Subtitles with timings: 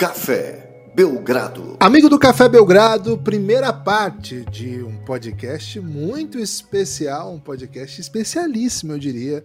[0.00, 1.76] Café Belgrado.
[1.78, 8.98] Amigo do Café Belgrado, primeira parte de um podcast muito especial, um podcast especialíssimo, eu
[8.98, 9.44] diria,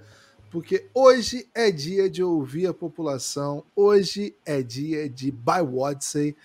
[0.50, 6.38] porque hoje é dia de ouvir a população, hoje é dia de By Wodsey.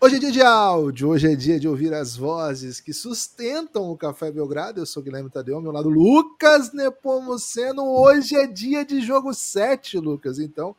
[0.00, 3.96] Hoje é dia de áudio, hoje é dia de ouvir as vozes que sustentam o
[3.96, 4.80] Café Belgrado.
[4.80, 7.84] Eu sou Guilherme Tadeu, ao meu lado Lucas Nepomuceno.
[7.84, 10.38] Hoje é dia de jogo 7, Lucas.
[10.38, 10.74] Então,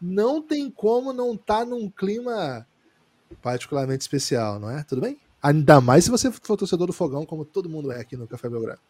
[0.00, 2.66] não tem como não estar tá num clima
[3.42, 4.82] particularmente especial, não é?
[4.84, 5.18] Tudo bem?
[5.42, 8.48] Ainda mais se você for torcedor do Fogão, como todo mundo é aqui no Café
[8.48, 8.80] Belgrado.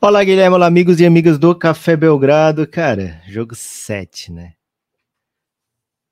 [0.00, 2.66] Olá, Guilherme, olá, amigos e amigas do Café Belgrado.
[2.66, 4.54] Cara, jogo 7, né?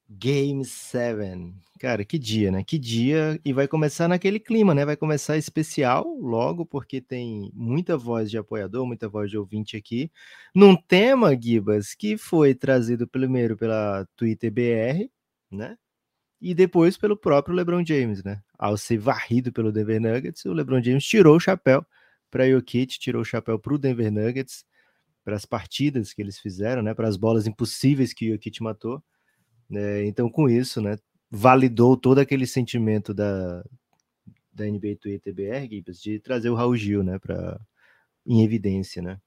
[0.08, 1.54] Game 7.
[1.78, 2.64] Cara, que dia, né?
[2.64, 3.38] Que dia.
[3.44, 4.84] E vai começar naquele clima, né?
[4.84, 10.10] Vai começar especial logo, porque tem muita voz de apoiador, muita voz de ouvinte aqui.
[10.54, 15.10] Num tema, Gibas, que foi trazido primeiro pela Twitter BR,
[15.50, 15.76] né?
[16.40, 18.40] E depois pelo próprio LeBron James, né?
[18.58, 21.84] Ao ser varrido pelo Denver Nuggets, o LeBron James tirou o chapéu
[22.30, 24.64] para Jokic, tirou o chapéu para o Denver Nuggets,
[25.24, 26.94] para as partidas que eles fizeram, né?
[26.94, 29.02] Para as bolas impossíveis que o Jokic matou.
[29.72, 30.96] É, então, com isso, né?
[31.36, 33.62] Validou todo aquele sentimento da,
[34.52, 37.60] da NBA Twitter BR, Gibbs, de trazer o Raul Gil, né, pra,
[38.26, 39.20] em evidência, né.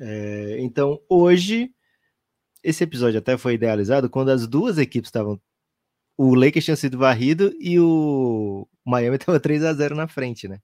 [0.00, 1.70] É, então, hoje,
[2.62, 5.40] esse episódio até foi idealizado quando as duas equipes estavam.
[6.16, 10.60] O Lakers tinha sido varrido e o Miami estava 3 a 0 na frente, né?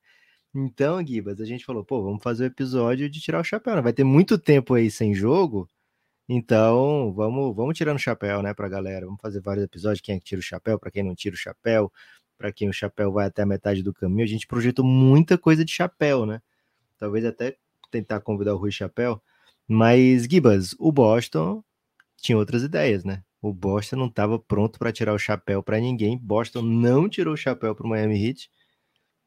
[0.54, 3.82] Então, Gibas, a gente falou, pô, vamos fazer o episódio de tirar o chapéu, né?
[3.82, 5.68] Vai ter muito tempo aí sem jogo,
[6.28, 9.06] então, vamos, vamos tirando o chapéu, né, pra galera.
[9.06, 11.38] Vamos fazer vários episódios, quem é que tira o chapéu, para quem não tira o
[11.38, 11.90] chapéu,
[12.36, 14.24] para quem o chapéu vai até a metade do caminho.
[14.24, 16.40] A gente projetou muita coisa de chapéu, né?
[16.98, 17.56] Talvez até
[17.90, 19.22] tentar convidar o Rui Chapéu.
[19.66, 21.64] Mas, Gibas, o Boston
[22.16, 23.22] tinha outras ideias, né?
[23.40, 26.18] O Boston não estava pronto para tirar o chapéu para ninguém.
[26.18, 28.50] Boston não tirou o chapéu para o Miami Heat.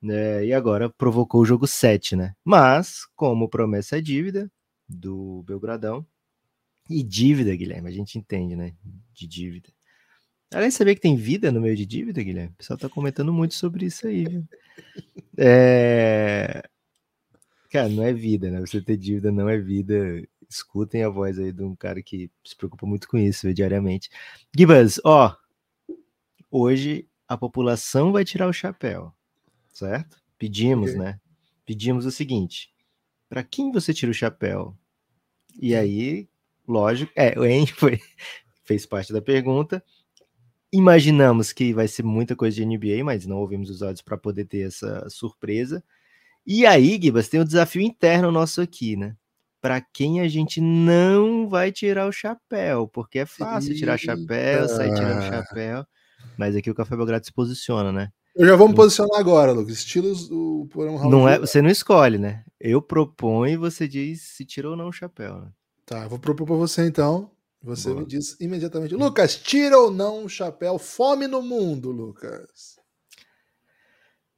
[0.01, 0.45] Né?
[0.45, 2.33] E agora provocou o jogo 7, né?
[2.43, 4.51] Mas, como promessa é dívida
[4.89, 6.05] do Belgradão,
[6.91, 8.73] e dívida, Guilherme, a gente entende, né?
[9.13, 9.69] De dívida.
[10.53, 13.31] Além de saber que tem vida no meio de dívida, Guilherme, o pessoal tá comentando
[13.31, 14.45] muito sobre isso aí, viu?
[15.37, 16.61] É...
[17.69, 18.59] Cara, não é vida, né?
[18.59, 20.21] Você ter dívida não é vida.
[20.49, 24.09] Escutem a voz aí de um cara que se preocupa muito com isso viu, diariamente.
[24.55, 25.33] Gibas, ó,
[26.51, 29.13] hoje a população vai tirar o chapéu,
[29.71, 30.17] certo?
[30.37, 31.01] Pedimos, okay.
[31.01, 31.19] né?
[31.65, 32.73] Pedimos o seguinte:
[33.29, 34.77] para quem você tira o chapéu?
[35.57, 36.27] E aí,
[36.71, 37.11] lógico.
[37.15, 37.99] É, o En foi,
[38.63, 39.83] fez parte da pergunta.
[40.73, 44.45] Imaginamos que vai ser muita coisa de NBA, mas não ouvimos os áudios para poder
[44.45, 45.83] ter essa surpresa.
[46.47, 49.15] E aí, Gibas, tem um desafio interno nosso aqui, né?
[49.61, 54.93] Para quem a gente não vai tirar o chapéu, porque é fácil tirar chapéu, sair
[54.95, 55.85] tirando chapéu.
[56.37, 58.11] Mas aqui o Café Belgrado se posiciona, né?
[58.35, 59.77] Eu já vou me posicionar agora, Lucas.
[59.77, 62.43] Estilos do Porão Não é, você não escolhe, né?
[62.59, 65.51] Eu proponho e você diz se tirou ou não o chapéu, né?
[65.91, 67.29] Tá, eu vou propor para você então.
[67.61, 67.99] Você Boa.
[67.99, 68.95] me diz imediatamente.
[68.95, 70.79] Lucas, tira ou não o chapéu?
[70.79, 72.77] Fome no mundo, Lucas.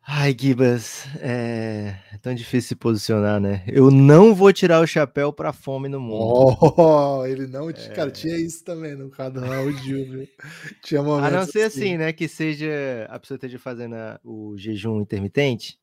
[0.02, 1.96] Ai, Gibas, é...
[2.12, 3.64] é tão difícil se posicionar, né?
[3.68, 6.58] Eu não vou tirar o chapéu para fome no mundo.
[6.59, 7.70] Oh, ele não.
[7.70, 7.74] É...
[7.74, 10.28] Cara, tinha isso também no canal, viu?
[10.84, 11.31] Tinha momentos.
[11.31, 12.12] A não ser assim, assim, né?
[12.12, 15.78] Que seja a pessoa esteja fazendo o jejum intermitente.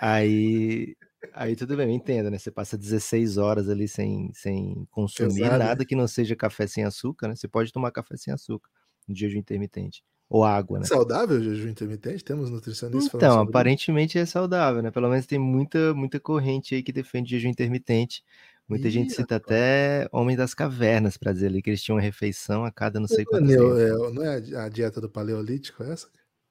[0.00, 0.94] Aí
[1.32, 2.38] Aí tudo bem, eu entendo, né?
[2.38, 5.58] Você passa 16 horas ali sem, sem consumir Exato.
[5.58, 7.36] nada que não seja café sem açúcar, né?
[7.36, 8.70] Você pode tomar café sem açúcar
[9.06, 10.02] no jejum intermitente.
[10.28, 10.84] Ou água, né?
[10.86, 12.24] Saudável o jejum intermitente?
[12.24, 14.22] Temos nutricionistas Então, aparentemente isso.
[14.22, 14.90] é saudável, né?
[14.90, 18.22] Pelo menos tem muita, muita corrente aí que defende jejum intermitente.
[18.68, 22.02] Muita Ih, gente cita até Homem das Cavernas para dizer ali que eles tinham uma
[22.02, 26.08] refeição a cada não sei quanto é, é, Não é a dieta do paleolítico essa?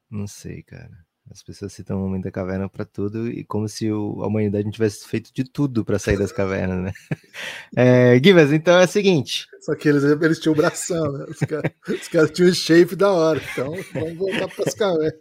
[0.09, 1.08] Não sei, cara.
[1.31, 4.63] As pessoas citam o homem da caverna para tudo e como se o, a humanidade
[4.65, 6.91] não tivesse feito de tudo para sair das cavernas, né?
[7.77, 9.47] É, Givas, então é o seguinte.
[9.61, 11.25] Só que eles, eles tinham o bração, né?
[11.29, 13.39] Os caras cara tinham o shape da hora.
[13.51, 15.13] Então vamos voltar para as cavernas.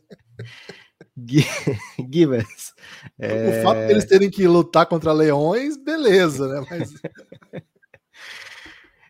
[2.13, 2.75] Givas.
[3.19, 3.61] É...
[3.61, 6.67] O fato deles de terem que lutar contra leões, beleza, né?
[6.71, 6.95] Mas.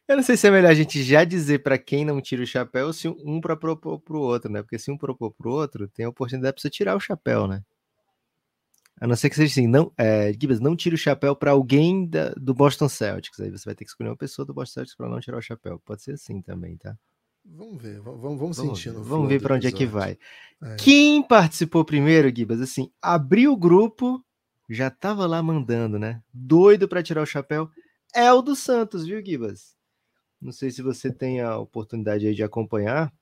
[0.08, 2.46] Eu não sei se é melhor a gente já dizer para quem não tira o
[2.46, 4.62] chapéu se um para propor para o outro, né?
[4.62, 7.46] Porque se um propor para o outro, tem a oportunidade para você tirar o chapéu,
[7.46, 7.62] né?
[8.98, 12.06] A não ser que seja assim, não, é, Gibbs, não tire o chapéu para alguém
[12.06, 13.38] da, do Boston Celtics.
[13.38, 15.42] Aí você vai ter que escolher uma pessoa do Boston Celtics para não tirar o
[15.42, 15.78] chapéu.
[15.84, 16.96] Pode ser assim também, tá?
[17.44, 19.02] Vamos ver, vamos, vamos, vamos sentindo.
[19.04, 20.18] Vamos ver para onde é que vai.
[20.62, 20.76] É.
[20.76, 22.62] Quem participou primeiro, Gibas?
[22.62, 24.24] Assim, abriu o grupo,
[24.68, 26.22] já tava lá mandando, né?
[26.32, 27.70] Doido para tirar o chapéu.
[28.14, 29.77] É o do Santos, viu, Gibas?
[30.40, 33.12] Não sei se você tem a oportunidade aí de acompanhar.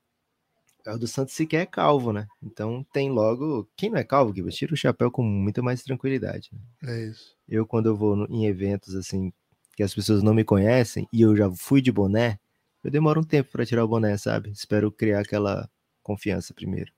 [0.85, 2.27] é o do Santos sequer é calvo, né?
[2.43, 3.69] Então tem logo.
[3.77, 6.51] Quem não é calvo, Guilherme, tira o chapéu com muita mais tranquilidade.
[6.53, 6.61] Né?
[6.93, 7.35] É isso.
[7.49, 9.33] Eu, quando eu vou em eventos assim,
[9.75, 12.39] que as pessoas não me conhecem e eu já fui de boné,
[12.85, 14.51] eu demoro um tempo para tirar o boné, sabe?
[14.51, 15.69] Espero criar aquela
[16.03, 16.93] confiança primeiro.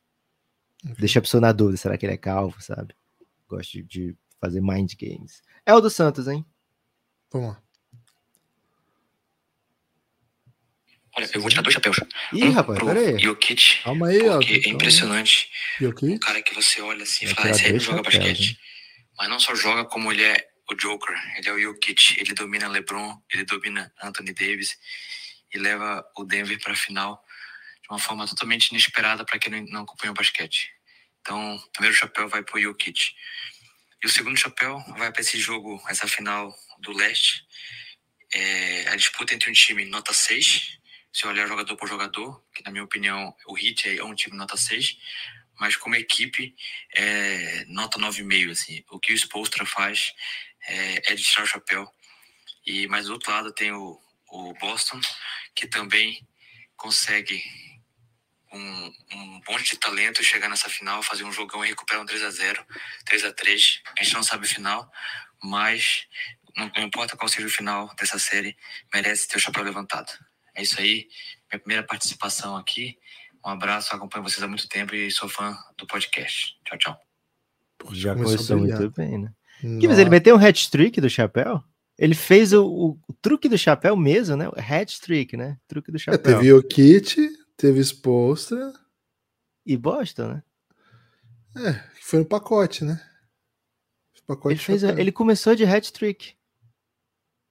[0.99, 2.95] Deixa a pessoa na dúvida, será que ele é calvo, sabe?
[3.49, 5.43] Gosto de, de fazer mind games.
[5.65, 6.45] É o do Santos, hein?
[7.33, 7.63] Vamos lá.
[11.19, 11.97] Olha, eu vou tirar dois chapéus.
[12.33, 13.19] Ih, um rapaz, peraí.
[13.19, 13.83] Jokic.
[13.83, 14.41] Calma aí, ó.
[14.41, 15.51] É impressionante.
[15.81, 16.13] Jokic?
[16.13, 18.51] Um cara que você olha assim e fala, esse aí joga basquete.
[18.51, 18.59] Hein?
[19.19, 21.17] Mas não só joga como ele é o Joker.
[21.37, 22.21] Ele é o Jokic.
[22.21, 24.79] Ele domina LeBron, ele domina Anthony Davis
[25.53, 27.21] e leva o Denver para a final
[27.83, 30.71] de uma forma totalmente inesperada para quem não acompanha o basquete.
[31.21, 33.13] Então, o primeiro chapéu vai para o Jokic.
[34.05, 37.43] E o segundo chapéu vai para esse jogo, essa final do leste.
[38.33, 40.79] É, a disputa entre um time nota 6
[41.13, 44.57] se olhar jogador por jogador, que na minha opinião o Heat é um time nota
[44.57, 44.99] 6,
[45.59, 46.55] mas como equipe
[46.95, 48.85] é nota 9,5, assim.
[48.91, 50.13] O que o Spolstra faz
[50.67, 51.93] é, é de tirar o chapéu.
[52.65, 54.01] E mais do outro lado tem o,
[54.31, 55.01] o Boston,
[55.55, 56.27] que também
[56.77, 57.43] consegue
[58.53, 62.23] um, um monte de talento chegar nessa final, fazer um jogão e recuperar um 3
[62.23, 62.67] a 0
[63.05, 64.91] 3 a 3 A gente não sabe o final,
[65.43, 66.07] mas
[66.57, 68.57] não, não importa qual seja o final dessa série,
[68.93, 70.13] merece ter o chapéu levantado.
[70.59, 71.07] É isso aí.
[71.51, 72.99] Minha primeira participação aqui.
[73.47, 76.59] Um abraço, acompanho vocês há muito tempo e sou fã do podcast.
[76.65, 76.99] Tchau, tchau.
[77.93, 79.33] Já começou, começou muito bem, né?
[79.81, 81.63] Que, mas ele meteu um hat-trick do chapéu?
[81.97, 84.49] Ele fez o, o, o, truque do chapéu mesmo, né?
[84.49, 85.59] O hat-trick, né?
[85.69, 86.33] Truque do é, chapéu.
[86.33, 87.17] É, teve o kit,
[87.57, 88.73] teve exposta.
[89.65, 90.43] E Boston, né?
[91.57, 93.01] É, foi no pacote, né?
[94.27, 96.35] Pacote ele, fez, ele começou de hat-trick.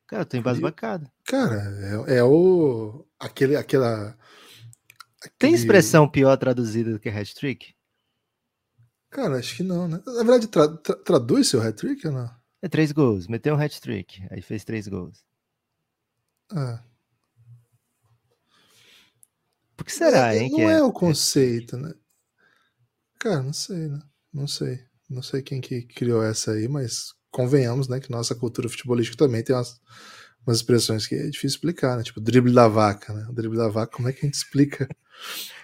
[0.07, 1.11] Cara, tô embasbacado.
[1.25, 3.05] Cara, é, é o.
[3.19, 4.17] Aquele, aquela.
[5.19, 5.35] Aquele...
[5.37, 7.75] Tem expressão pior traduzida do que hat-trick?
[9.09, 10.01] Cara, acho que não, né?
[10.05, 12.37] Na verdade, tra tra traduz seu hat-trick ou não?
[12.61, 13.27] É três gols.
[13.27, 14.25] Meteu um hat-trick.
[14.31, 15.25] Aí fez três gols.
[16.51, 16.81] Ah.
[19.75, 20.51] Por que será, é, hein?
[20.51, 21.93] Não é, é, o conceito, né?
[23.19, 24.01] Cara, não sei, né?
[24.33, 24.85] Não sei.
[25.09, 29.43] Não sei quem que criou essa aí, mas convenhamos, né, que nossa cultura futebolística também
[29.43, 29.79] tem umas,
[30.45, 32.01] umas expressões que é difícil explicar, né?
[32.01, 33.27] Tipo, drible da vaca, né?
[33.29, 34.89] O drible da vaca, como é que a gente explica?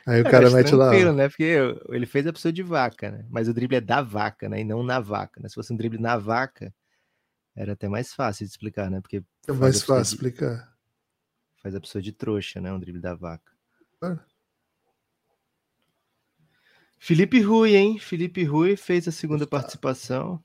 [0.06, 0.92] Aí o é, cara mete lá.
[1.12, 1.30] né?
[1.30, 1.58] Porque
[1.90, 3.25] ele fez a pessoa de vaca, né?
[3.28, 4.62] Mas o drible é da vaca, né?
[4.62, 5.50] E não na vaca, né?
[5.50, 6.72] Se fosse um drible na vaca,
[7.56, 9.02] era até mais fácil de explicar, né?
[9.02, 10.25] Porque é mais fácil de...
[10.25, 10.72] explicar.
[11.64, 12.72] Faz a pessoa de trouxa, né?
[12.72, 13.52] Um drible da vaca.
[14.00, 14.20] Claro.
[17.00, 17.98] Felipe Rui, hein?
[17.98, 20.44] Felipe Rui fez a segunda participação.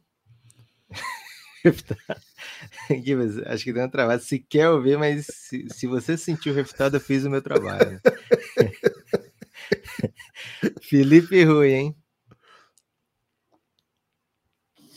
[3.47, 4.23] Acho que deu uma travada.
[4.23, 8.01] Se quer ouvir, mas se, se você sentiu refutado, eu fiz o meu trabalho.
[10.83, 11.97] Felipe Rui, hein?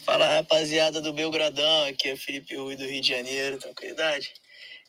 [0.05, 4.33] Fala rapaziada do Belgradão, aqui é Felipe Rui do Rio de Janeiro, tranquilidade.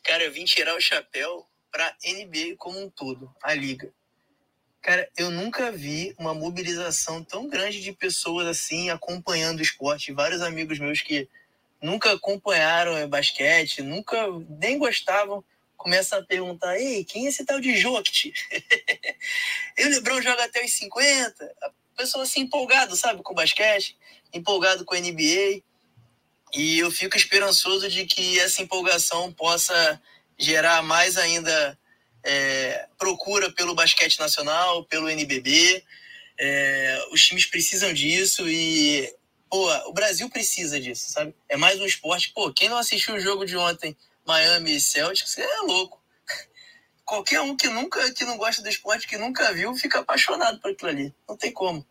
[0.03, 3.93] Cara, eu vim tirar o chapéu pra NBA como um todo, a liga.
[4.81, 10.11] Cara, eu nunca vi uma mobilização tão grande de pessoas assim acompanhando o esporte.
[10.11, 11.29] Vários amigos meus que
[11.83, 14.17] nunca acompanharam basquete, nunca
[14.49, 15.43] nem gostavam,
[15.75, 18.33] começam a perguntar: Ei, quem é esse tal de Jokic?
[19.77, 21.55] e o Lebron joga até os 50.
[21.61, 23.97] A pessoa assim empolgado, sabe, com basquete,
[24.33, 25.61] empolgado com a NBA.
[26.55, 30.01] E eu fico esperançoso de que essa empolgação possa
[30.37, 31.77] gerar mais ainda
[32.23, 35.83] é, procura pelo basquete nacional, pelo NBB.
[36.39, 39.13] É, os times precisam disso e
[39.53, 41.35] pô, o Brasil precisa disso, sabe?
[41.47, 42.31] É mais um esporte.
[42.33, 43.95] Pô, quem não assistiu o jogo de ontem,
[44.25, 46.01] Miami e Celtics, é louco.
[47.05, 50.71] Qualquer um que nunca, que não gosta do esporte, que nunca viu, fica apaixonado por
[50.71, 51.13] aquilo ali.
[51.29, 51.85] Não tem como.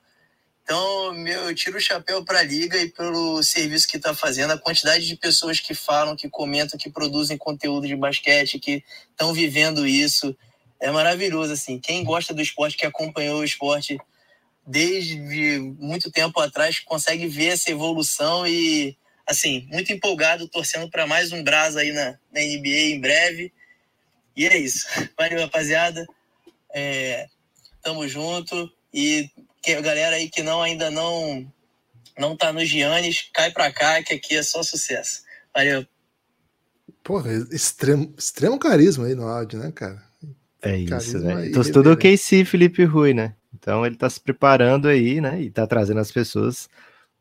[0.64, 4.54] Então, meu, eu tiro o chapéu para a liga e pelo serviço que está fazendo,
[4.54, 9.33] a quantidade de pessoas que falam, que comentam, que produzem conteúdo de basquete, que estão
[9.33, 10.37] vivendo isso,
[10.81, 11.78] é maravilhoso assim.
[11.78, 14.00] Quem gosta do esporte, que acompanhou o esporte
[14.66, 21.33] desde muito tempo atrás, consegue ver essa evolução e assim, muito empolgado, torcendo para mais
[21.33, 23.52] um Brasa aí na, na, NBA em breve.
[24.37, 24.87] E é isso.
[25.16, 26.07] Valeu, rapaziada.
[26.75, 27.28] É,
[27.83, 29.28] tamo junto e
[29.62, 31.50] que a galera aí que não ainda não
[32.19, 35.23] não tá nos Giannis, cai pra cá, que aqui é só sucesso.
[35.54, 35.87] Valeu.
[37.02, 40.02] Porra, extremo, extremo carisma aí no áudio, né, cara?
[40.61, 41.49] É isso, né?
[41.49, 43.35] Então, tudo o KC Felipe Rui, né?
[43.54, 45.40] Então ele tá se preparando aí, né?
[45.40, 46.68] E tá trazendo as pessoas.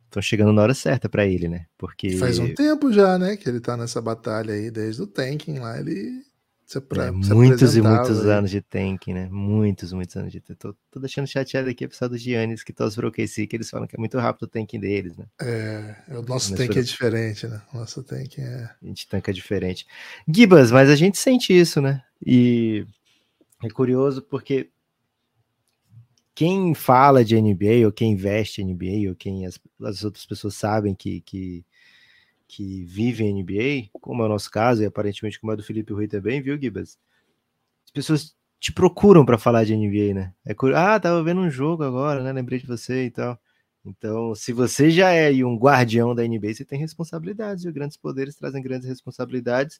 [0.05, 1.65] Estão chegando na hora certa para ele, né?
[1.77, 2.17] Porque.
[2.17, 3.37] Faz um tempo já, né?
[3.37, 6.23] Que ele tá nessa batalha aí, desde o tanking lá, ele
[6.79, 9.27] Pra, é, muitos e muitos anos de tank, né?
[9.29, 10.57] Muitos, muitos anos de tank.
[10.57, 13.85] Tô, tô deixando chateado aqui o pessoal dos Giannis que pro OKC, que eles falam
[13.87, 15.25] que é muito rápido o tank deles, né?
[15.41, 17.61] É, o nosso tank é diferente, né?
[17.73, 18.69] O nosso tank é...
[18.81, 19.85] A gente tanca diferente.
[20.25, 22.01] Gibas, mas a gente sente isso, né?
[22.25, 22.85] E
[23.61, 24.69] é curioso porque
[26.33, 30.95] quem fala de NBA, ou quem investe NBA, ou quem as, as outras pessoas sabem
[30.95, 31.65] que, que
[32.51, 36.05] que vivem NBA, como é o nosso caso, e aparentemente como é do Felipe Rui
[36.05, 36.99] também, viu, Gibas?
[37.85, 40.33] As pessoas te procuram para falar de NBA, né?
[40.45, 42.33] É, ah, tava vendo um jogo agora, né?
[42.33, 43.39] Lembrei de você e tal.
[43.85, 48.35] Então, se você já é um guardião da NBA, você tem responsabilidades, e grandes poderes
[48.35, 49.79] trazem grandes responsabilidades.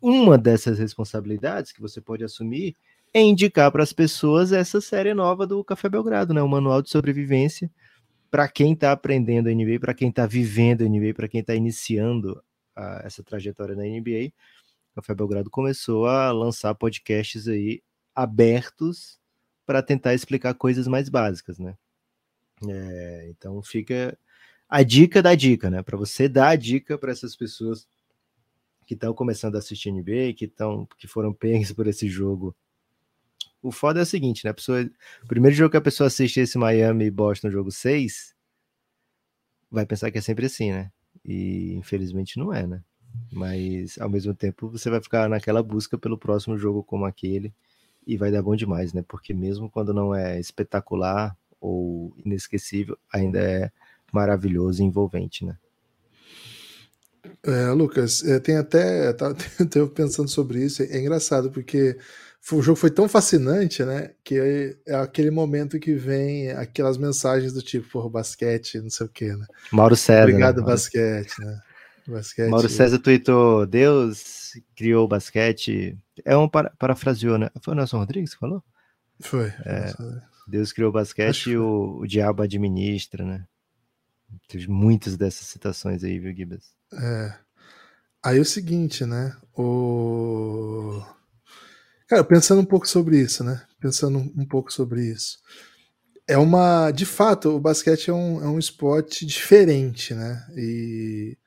[0.00, 2.76] Uma dessas responsabilidades que você pode assumir
[3.12, 6.42] é indicar para as pessoas essa série nova do Café Belgrado, né?
[6.42, 7.70] O Manual de Sobrevivência,
[8.30, 11.54] para quem está aprendendo a NBA, para quem está vivendo a NBA, para quem está
[11.54, 12.42] iniciando
[12.74, 14.32] a, essa trajetória na NBA,
[14.92, 17.82] o Café Belgrado começou a lançar podcasts aí
[18.14, 19.18] abertos
[19.66, 21.76] para tentar explicar coisas mais básicas, né?
[22.68, 24.16] É, então fica
[24.68, 25.82] a dica da dica, né?
[25.82, 27.88] Para você dar a dica para essas pessoas
[28.86, 32.54] que estão começando a assistir NBA, que estão que foram pegues por esse jogo
[33.62, 34.50] o foda é o seguinte, né?
[34.50, 34.88] A pessoa,
[35.22, 38.34] o primeiro jogo que a pessoa assiste esse Miami e Boston jogo 6,
[39.70, 40.90] vai pensar que é sempre assim, né?
[41.24, 42.82] E infelizmente não é, né?
[43.32, 47.52] Mas ao mesmo tempo você vai ficar naquela busca pelo próximo jogo como aquele
[48.06, 49.04] e vai dar bom demais, né?
[49.06, 53.70] Porque mesmo quando não é espetacular ou inesquecível, ainda é
[54.12, 55.56] maravilhoso e envolvente, né?
[57.42, 59.12] É, Lucas, é, tem até.
[59.12, 59.34] Tá,
[59.74, 61.98] eu pensando sobre isso, é engraçado, porque
[62.52, 64.12] o jogo foi tão fascinante, né?
[64.24, 69.08] Que é, aquele momento que vem aquelas mensagens do tipo, porra, basquete, não sei o
[69.08, 69.46] quê, né?
[69.70, 70.26] Mauro César.
[70.26, 70.32] Né?
[70.32, 70.66] Obrigado, né?
[70.66, 71.60] basquete, né?
[72.08, 72.50] Basquete.
[72.50, 75.96] Mauro César tweetou: Deus criou o basquete.
[76.24, 77.50] É um para, parafraseou, né?
[77.62, 78.62] Foi o Nelson Rodrigues que falou?
[79.20, 79.52] Foi.
[79.64, 79.92] É,
[80.48, 83.44] Deus criou o basquete e o, o diabo administra, né?
[84.48, 86.72] Teve muitas dessas citações aí, viu, Gibas?
[86.92, 87.34] É.
[88.22, 89.36] Aí é o seguinte, né?
[89.54, 91.02] O
[92.10, 93.64] Cara, pensando um pouco sobre isso, né?
[93.78, 95.38] Pensando um pouco sobre isso.
[96.26, 96.90] É uma.
[96.90, 100.44] De fato, o basquete é um, é um esporte diferente, né?
[100.56, 101.38] E.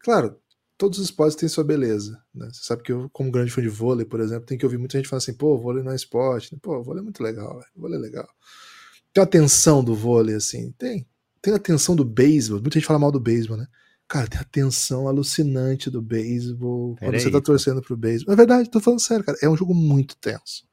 [0.00, 0.38] Claro,
[0.76, 2.22] todos os esportes têm sua beleza.
[2.34, 2.50] Né?
[2.52, 4.98] Você sabe que eu, como grande fã de vôlei, por exemplo, tem que ouvir muita
[4.98, 6.54] gente falando assim, pô, vôlei não é esporte.
[6.60, 8.28] Pô, vôlei é muito legal, vôlei é legal.
[9.10, 11.08] Tem a tensão do vôlei, assim, tem.
[11.40, 12.60] Tem a tensão do beisebol.
[12.60, 13.66] Muita gente fala mal do beisebol, né?
[14.08, 16.96] Cara, tem a tensão alucinante do beisebol.
[16.98, 18.32] Quando aí, você tá torcendo pro beisebol.
[18.32, 19.36] É verdade, tô falando sério, cara.
[19.42, 20.66] É um jogo muito tenso.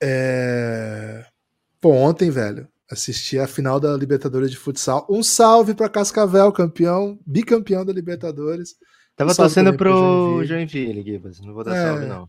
[0.00, 1.26] É...
[1.80, 5.04] Pô, ontem, velho, assisti a final da Libertadores de futsal.
[5.10, 8.76] Um salve para Cascavel, campeão, bicampeão da Libertadores.
[9.16, 11.40] Tava um torcendo pro Joinville, Gibas.
[11.40, 11.82] Não vou dar é...
[11.82, 12.28] salve, não.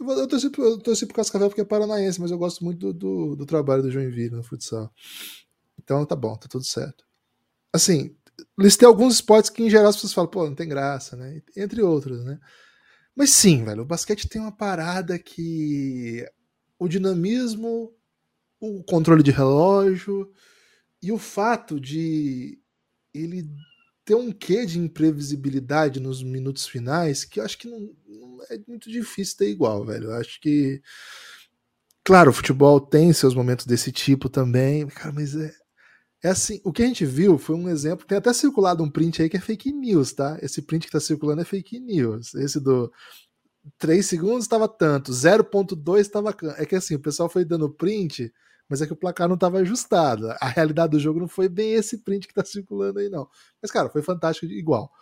[0.00, 2.92] Eu, eu, torci, eu torci pro Cascavel porque é paranaense, mas eu gosto muito do,
[2.94, 4.90] do, do trabalho do Joinville no futsal.
[5.78, 7.04] Então tá bom, tá tudo certo.
[7.72, 8.16] Assim,
[8.58, 11.42] listei alguns esportes que, em geral, as pessoas falam, pô, não tem graça, né?
[11.56, 12.38] Entre outros, né?
[13.14, 16.26] Mas sim, velho, o basquete tem uma parada que
[16.78, 17.92] o dinamismo,
[18.58, 20.30] o controle de relógio
[21.02, 22.58] e o fato de
[23.12, 23.48] ele
[24.04, 28.58] ter um quê de imprevisibilidade nos minutos finais que eu acho que não, não é
[28.66, 30.06] muito difícil ter igual, velho.
[30.06, 30.82] Eu acho que.
[32.04, 35.54] Claro, o futebol tem seus momentos desse tipo também, cara, mas é,
[36.22, 39.20] é assim, o que a gente viu foi um exemplo, tem até circulado um print
[39.20, 40.38] aí que é fake news, tá?
[40.40, 42.34] Esse print que tá circulando é fake news.
[42.34, 42.92] Esse do
[43.78, 46.34] 3 segundos estava tanto, 0.2 estava.
[46.56, 48.32] É que assim, o pessoal foi dando print,
[48.68, 50.30] mas é que o placar não estava ajustado.
[50.40, 53.28] A realidade do jogo não foi bem esse print que tá circulando aí, não.
[53.60, 54.92] Mas, cara, foi fantástico igual.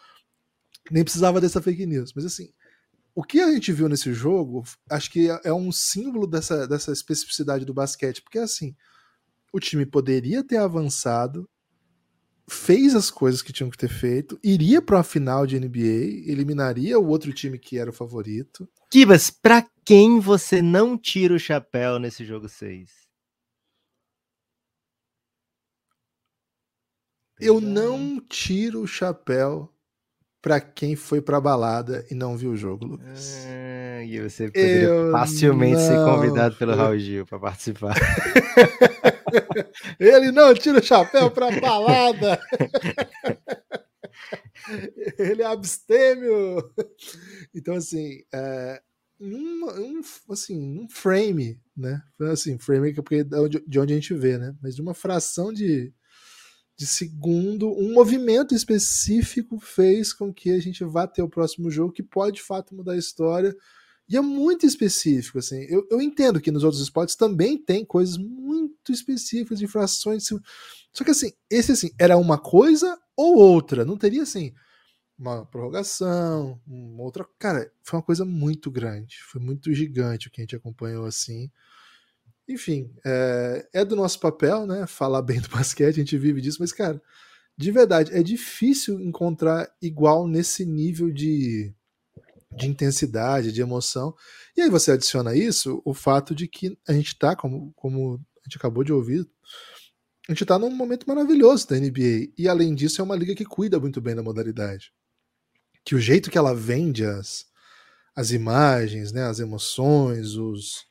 [0.91, 2.13] Nem precisava dessa fake news.
[2.15, 2.51] Mas assim,
[3.15, 7.67] o que a gente viu nesse jogo, acho que é um símbolo dessa, dessa especificidade
[7.67, 8.75] do basquete, porque assim
[9.53, 11.49] o time poderia ter avançado,
[12.49, 16.99] fez as coisas que tinham que ter feito, iria para uma final de NBA, eliminaria
[16.99, 18.69] o outro time que era o favorito.
[18.91, 22.91] Kibas, para quem você não tira o chapéu nesse jogo 6?
[27.41, 29.73] Eu não tiro o chapéu
[30.43, 33.47] para quem foi pra balada e não viu o jogo, Lucas.
[33.49, 37.95] Ah, e você poderia eu facilmente ser convidado pelo Raul Gil para participar.
[39.99, 42.41] Ele não tira o chapéu pra balada.
[45.19, 46.73] Ele é abstêmio.
[47.55, 48.81] Então, assim, é,
[49.21, 52.03] um, um, assim, um frame, né?
[52.33, 53.25] Assim, frame é porque é
[53.67, 54.55] de onde a gente vê, né?
[54.63, 55.93] Mas de uma fração de,
[56.77, 61.93] de segundo, um movimento específico fez com que a gente vá ter o próximo jogo
[61.93, 63.55] que pode de fato mudar a história
[64.11, 65.65] E é muito específico, assim.
[65.69, 70.27] Eu, eu entendo que nos outros esportes também tem coisas muito específicas infrações.
[70.93, 73.85] Só que assim, esse assim, era uma coisa ou outra.
[73.85, 74.53] Não teria assim
[75.21, 77.27] uma prorrogação, uma outra.
[77.39, 79.19] Cara, foi uma coisa muito grande.
[79.31, 81.51] Foi muito gigante o que a gente acompanhou assim.
[82.49, 84.87] Enfim, é, é do nosso papel, né?
[84.87, 87.01] Falar bem do basquete, a gente vive disso, mas, cara,
[87.57, 91.73] de verdade, é difícil encontrar igual nesse nível de,
[92.53, 94.15] de intensidade, de emoção.
[94.57, 98.49] E aí você adiciona isso o fato de que a gente tá, como, como a
[98.49, 99.29] gente acabou de ouvir,
[100.29, 102.33] a gente tá num momento maravilhoso da NBA.
[102.37, 104.93] E além disso, é uma liga que cuida muito bem da modalidade.
[105.85, 107.47] Que o jeito que ela vende as,
[108.15, 110.85] as imagens, né, as emoções, os,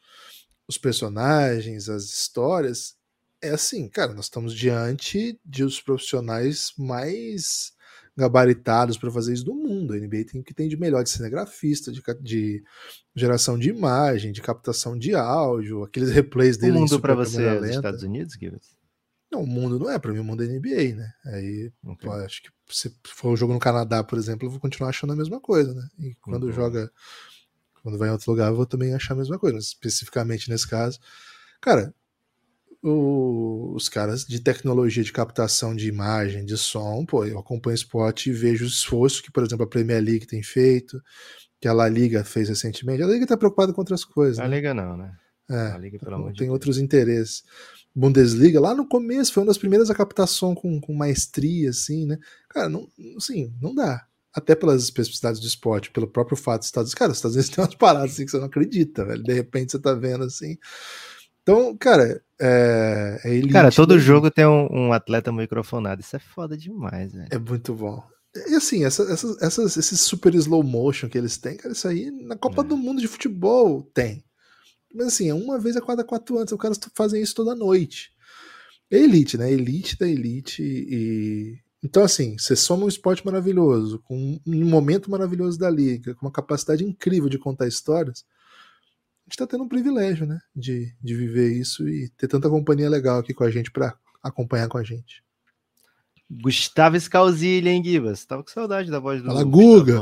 [0.67, 2.95] os personagens, as histórias,
[3.41, 7.71] é assim, cara, nós estamos diante de os profissionais mais
[8.19, 9.93] gabaritados para fazer isso do mundo.
[9.93, 12.63] A NBA tem o que tem de melhor de cinegrafista, de, de
[13.15, 16.77] geração de imagem, de captação de áudio, aqueles replays dele.
[16.77, 18.77] O mundo para você é dos Estados Unidos, Gibbs?
[19.31, 21.11] Não, o mundo não é, para mim o mundo é NBA, né?
[21.25, 22.09] Aí, okay.
[22.09, 25.13] pô, acho que se for um jogo no Canadá, por exemplo, eu vou continuar achando
[25.13, 25.88] a mesma coisa, né?
[25.99, 26.51] E quando uhum.
[26.51, 26.91] joga
[27.81, 29.57] quando vai em outro lugar, eu vou também achar a mesma coisa.
[29.57, 30.99] Especificamente nesse caso.
[31.61, 31.93] Cara,
[32.81, 37.75] o, os caras de tecnologia de captação de imagem, de som, pô, eu acompanho o
[37.75, 41.01] esporte e vejo o esforço que, por exemplo, a Premier League tem feito,
[41.59, 43.03] que a La Liga fez recentemente.
[43.03, 44.39] A Liga tá preocupada com outras coisas.
[44.39, 44.55] A né?
[44.55, 45.12] Liga não, né?
[45.50, 47.43] É, a Liga, pelo amor tem de outros interesses.
[47.93, 52.05] Bundesliga, lá no começo, foi uma das primeiras a captar som com, com maestria, assim,
[52.05, 52.17] né?
[52.50, 56.91] Cara, não, assim, não dá até pelas especificidades do esporte, pelo próprio fato dos Estados
[56.91, 57.00] Unidos.
[57.00, 59.24] Cara, os Estados Unidos tem umas paradas assim que você não acredita, velho.
[59.24, 60.57] De repente você tá vendo assim.
[61.41, 63.53] Então, cara, é, é elite.
[63.53, 66.01] Cara, todo jogo tem um, um, atleta microfonado.
[66.01, 67.27] Isso é foda demais, velho.
[67.31, 68.03] É muito bom.
[68.48, 72.11] E assim, essa, essa, essas, esses super slow motion que eles têm, cara, isso aí
[72.11, 72.66] na Copa é.
[72.66, 74.24] do Mundo de Futebol tem.
[74.94, 76.51] Mas assim, é uma vez a cada quatro anos.
[76.51, 78.11] Os caras fazem isso toda noite.
[78.92, 79.51] É elite, né?
[79.51, 80.63] Elite da elite.
[80.63, 86.25] E, então, assim, você soma um esporte maravilhoso, com um momento maravilhoso da liga, com
[86.25, 88.25] uma capacidade incrível de contar histórias,
[89.29, 90.39] gente está tendo um privilégio, né?
[90.55, 94.68] De, de viver isso e ter tanta companhia legal aqui com a gente para acompanhar
[94.68, 95.24] com a gente.
[96.29, 98.25] Gustavo Scalzilha, hein, Gibas?
[98.25, 99.27] Tava com saudade da voz do.
[99.27, 100.00] Fala, Guga!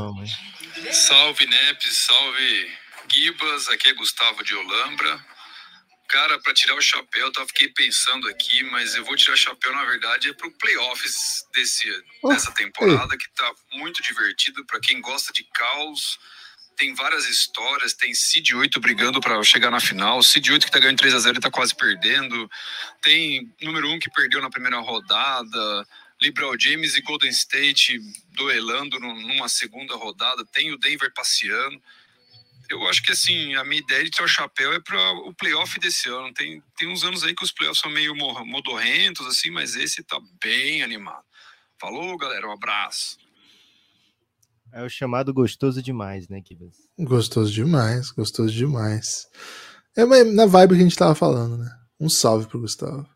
[0.92, 2.70] Salve, Neps, salve,
[3.10, 3.68] Gibas.
[3.68, 5.24] Aqui é Gustavo de Olambra.
[6.08, 9.74] Cara, para tirar o chapéu, eu fiquei pensando aqui, mas eu vou tirar o chapéu,
[9.74, 11.86] na verdade, é pro playoffs desse,
[12.22, 13.18] oh, dessa temporada, ei.
[13.18, 16.18] que tá muito divertido para quem gosta de caos.
[16.78, 20.78] Tem várias histórias, tem Cid 8 brigando para chegar na final, Cid 8 que tá
[20.78, 22.48] ganhando 3 a 0 e tá quase perdendo.
[23.02, 25.86] Tem número 1 que perdeu na primeira rodada,
[26.22, 31.82] LeBron James e Golden State duelando numa segunda rodada, tem o Denver passeando
[32.68, 35.78] eu acho que assim, a minha ideia de tirar o chapéu é para o playoff
[35.80, 36.32] desse ano.
[36.34, 40.20] Tem, tem uns anos aí que os playoffs são meio modorrentos, assim, mas esse tá
[40.42, 41.24] bem animado.
[41.80, 43.16] Falou, galera, um abraço.
[44.72, 46.74] É o chamado gostoso demais, né, Kibas?
[46.98, 49.26] Gostoso demais, gostoso demais.
[49.96, 51.70] É na vibe que a gente tava falando, né?
[51.98, 53.08] Um salve pro Gustavo.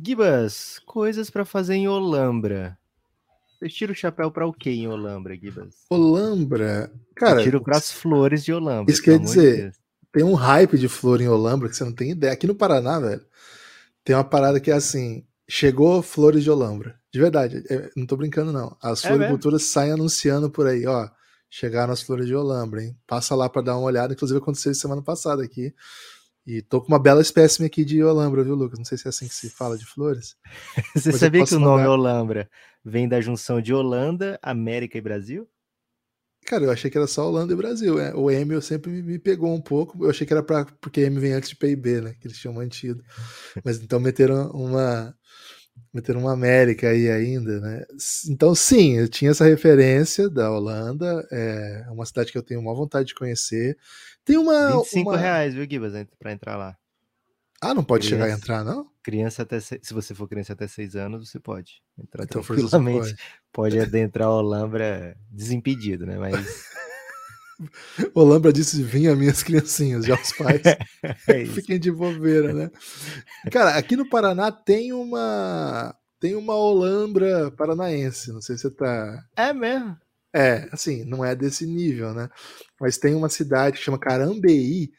[0.00, 2.78] Gibas, coisas para fazer em Olambra.
[3.58, 5.74] Você tira o chapéu para o quê em Olambra, Gibas?
[5.90, 7.40] Olambra, cara.
[7.40, 8.92] Eu tiro para as flores de Olambra.
[8.92, 9.78] Isso quer dizer, de
[10.12, 12.32] tem um hype de flor em Olambra que você não tem ideia.
[12.32, 13.24] Aqui no Paraná, velho,
[14.04, 16.97] tem uma parada que é assim: chegou flores de Olambra.
[17.12, 18.76] De verdade, é, não tô brincando, não.
[18.82, 21.08] As é floriculturas saem anunciando por aí, ó.
[21.50, 22.96] Chegaram as flores de Olambra, hein?
[23.06, 24.12] Passa lá para dar uma olhada.
[24.12, 25.74] Inclusive aconteceu semana passada aqui.
[26.46, 28.78] E tô com uma bela espécime aqui de Olambra, viu, Lucas?
[28.78, 30.36] Não sei se é assim que se fala de flores.
[30.94, 31.90] Você sabia que o nome mandar...
[31.90, 32.50] Olambra
[32.84, 35.48] vem da junção de Holanda, América e Brasil?
[36.46, 37.98] Cara, eu achei que era só Holanda e Brasil.
[38.00, 38.14] É.
[38.14, 40.02] O M eu sempre me, me, pegou um pouco.
[40.02, 42.14] Eu achei que era pra, porque M vem antes de PIB, né?
[42.18, 43.04] Que eles tinham mantido.
[43.62, 45.14] Mas então meteram uma.
[45.92, 47.84] Meteram uma América aí ainda, né?
[48.28, 51.26] Então, sim, eu tinha essa referência da Holanda.
[51.30, 53.76] É uma cidade que eu tenho uma vontade de conhecer.
[54.24, 54.78] Tem uma.
[54.78, 55.16] 25 uma...
[55.16, 56.76] reais, viu, Gibas, pra entrar lá.
[57.60, 58.86] Ah, não pode criança, chegar e entrar, não?
[59.02, 63.16] Criança até se, se você for criança até 6 anos, você pode entrar então, tranquilamente.
[63.52, 63.76] Pode.
[63.76, 66.16] pode adentrar o Olambra desimpedido, né?
[66.18, 66.34] Mas.
[68.14, 70.62] Olambra disse: vinha minhas criancinhas, já os pais.
[71.26, 72.70] é Fiquem de bobeira, né?
[73.50, 75.94] Cara, aqui no Paraná tem uma.
[76.20, 78.32] Tem uma Olambra paranaense.
[78.32, 79.24] Não sei se você tá.
[79.36, 79.96] É mesmo?
[80.34, 82.28] É, assim, não é desse nível, né?
[82.80, 84.90] Mas tem uma cidade que chama Carambeí,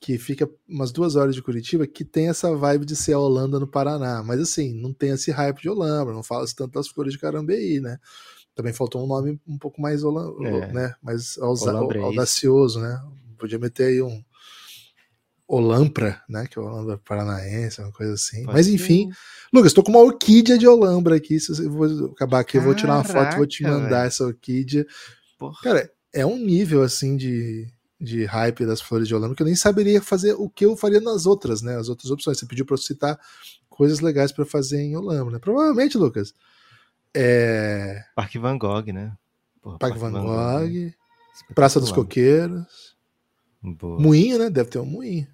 [0.00, 3.60] que fica umas duas horas de Curitiba, que tem essa vibe de ser a Holanda
[3.60, 4.22] no Paraná.
[4.22, 7.80] Mas assim, não tem esse hype de Holanda, não fala-se tanto das flores de Carambeí,
[7.80, 7.98] né?
[8.54, 10.72] Também faltou um nome um pouco mais, Holanda, é.
[10.72, 10.94] né?
[11.02, 13.02] mais audacioso, né?
[13.36, 14.22] Podia meter aí um
[15.46, 16.46] Olampra, né?
[16.46, 18.44] Que é o Olambra Paranaense, uma coisa assim.
[18.44, 18.72] Pode Mas ser.
[18.72, 19.10] enfim,
[19.52, 21.38] Lucas, tô com uma orquídea de Olambra aqui.
[21.38, 24.06] Se eu vou acabar aqui, eu vou tirar uma foto e vou te mandar velho.
[24.06, 24.86] essa orquídea.
[25.38, 25.60] Porra.
[25.62, 27.66] Cara, é um nível assim de,
[28.00, 31.00] de hype das flores de Olambra que eu nem saberia fazer o que eu faria
[31.00, 31.76] nas outras, né?
[31.76, 32.38] As outras opções.
[32.38, 33.18] Você pediu para eu citar
[33.68, 35.34] coisas legais para fazer em Olambra.
[35.34, 35.38] né?
[35.38, 36.32] Provavelmente, Lucas.
[37.14, 38.02] É.
[38.14, 39.12] Parque Van Gogh, né?
[39.62, 40.20] Porra, Parque Van né?
[40.20, 40.92] Gogh,
[41.54, 41.92] Praça dos.
[41.92, 42.94] Coqueiros,
[43.62, 43.98] Boa.
[44.00, 44.50] Moinho, né?
[44.50, 45.26] Deve ter um moinho.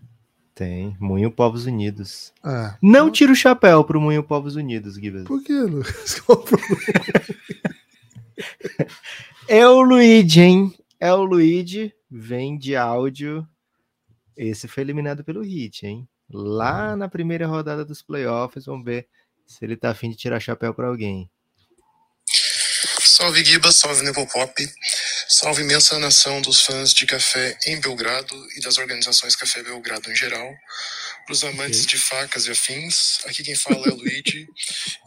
[0.54, 0.94] Tem.
[1.00, 2.32] Moinho Povos Unidos.
[2.44, 5.24] Ah, Não tira o chapéu pro Moinho Povos Unidos, Gibbs.
[5.24, 6.20] por que, Lucas?
[6.20, 6.70] Qual o problema?
[9.48, 10.74] É o Luigi, hein?
[10.98, 11.92] É o Luigi.
[12.10, 13.46] Vem de áudio.
[14.36, 16.08] Esse foi eliminado pelo Hit, hein?
[16.30, 19.08] Lá na primeira rodada dos playoffs, vamos ver
[19.46, 21.28] se ele tá afim de tirar chapéu pra alguém.
[23.20, 24.74] Salve Giba, salve Nepopop,
[25.28, 30.16] salve imensa nação dos fãs de café em Belgrado e das organizações Café Belgrado em
[30.16, 30.50] geral,
[31.26, 34.48] pros amantes de facas e afins, aqui quem fala é o Luigi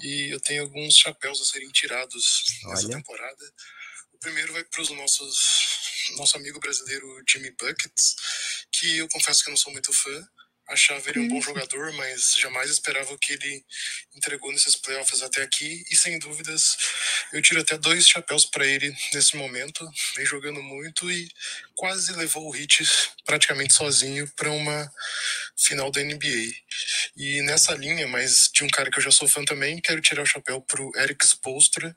[0.03, 2.97] e eu tenho alguns chapéus a serem tirados nessa Olha.
[2.97, 3.53] temporada.
[4.13, 8.15] O primeiro vai para os nossos nosso amigo brasileiro Jimmy Buckets,
[8.71, 10.27] que eu confesso que eu não sou muito fã.
[10.67, 13.65] Achava ele um bom jogador, mas jamais esperava o que ele
[14.15, 15.83] entregou nesses playoffs até aqui.
[15.91, 16.77] E sem dúvidas,
[17.33, 19.85] eu tiro até dois chapéus para ele nesse momento.
[20.15, 21.29] Vem jogando muito e
[21.75, 22.83] quase levou o Hit
[23.25, 24.89] praticamente sozinho para uma
[25.57, 26.53] final da NBA.
[27.15, 30.23] E nessa linha, mas de um cara que eu já sou fã também, quero tirar
[30.23, 31.95] o chapéu pro Eric Spolstra,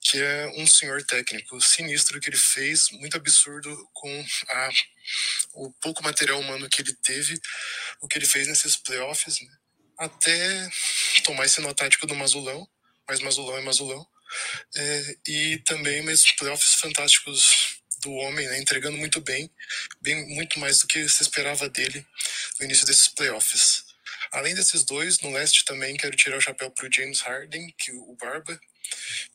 [0.00, 4.70] que é um senhor técnico sinistro que ele fez, muito absurdo com a,
[5.54, 7.40] o pouco material humano que ele teve,
[8.00, 9.56] o que ele fez nesses playoffs, né?
[9.98, 10.70] até
[11.24, 12.68] tomar esse nó tático do Mazulão,
[13.08, 14.06] mas Mazulão é Mazulão,
[14.76, 19.50] é, e também mas playoffs fantásticos do homem, né, entregando muito bem,
[20.00, 22.06] bem muito mais do que se esperava dele
[22.58, 23.84] no início desses playoffs.
[24.30, 27.92] Além desses dois, no leste também quero tirar o chapéu para o James Harden, que
[27.92, 28.60] o Barba,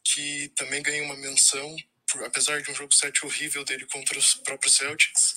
[0.03, 1.75] que também ganhou uma menção,
[2.07, 5.33] por, apesar de um jogo 7 horrível dele contra os próprios Celtics,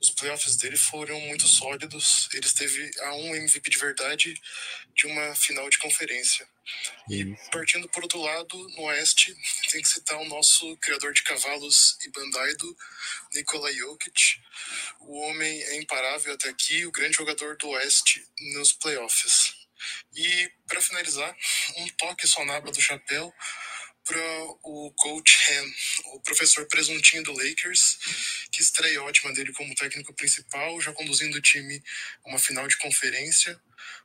[0.00, 2.28] os playoffs dele foram muito sólidos.
[2.32, 4.34] Ele esteve a um MVP de verdade
[4.94, 6.46] de uma final de conferência.
[7.10, 9.36] E partindo por outro lado, no Oeste,
[9.70, 12.76] tem que citar o nosso criador de cavalos e bandaido,
[13.34, 14.40] Nikola Jokic.
[15.00, 19.53] O homem é imparável até aqui, o grande jogador do Oeste nos playoffs.
[20.14, 21.36] E para finalizar,
[21.76, 23.32] um toque só na aba do chapéu
[24.04, 25.72] para o coach Han,
[26.14, 27.98] o professor presuntinho do Lakers,
[28.52, 31.82] que estreia ótima dele como técnico principal, já conduzindo o time
[32.24, 33.58] a uma final de conferência.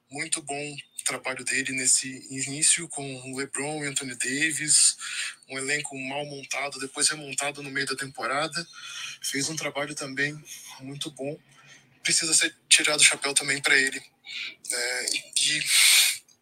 [0.10, 0.78] Muito bom
[1.10, 4.96] trabalho dele nesse início com o LeBron e Anthony Davis,
[5.50, 8.68] um elenco mal montado, depois remontado no meio da temporada.
[9.22, 10.40] Fez um trabalho também
[10.82, 11.36] muito bom.
[12.04, 14.00] Precisa ser tirado o chapéu também para ele.
[14.72, 15.06] É,
[15.38, 15.64] e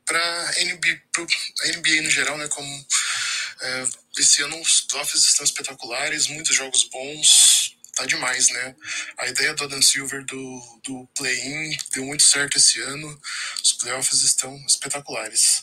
[0.05, 1.01] para NBA,
[1.77, 2.87] NBA no geral, né, como
[3.61, 8.75] é, esse ano os playoffs estão espetaculares, muitos jogos bons, tá demais, né?
[9.17, 13.19] A ideia do Adam Silver do, do play-in deu muito certo esse ano,
[13.63, 15.61] os playoffs estão espetaculares.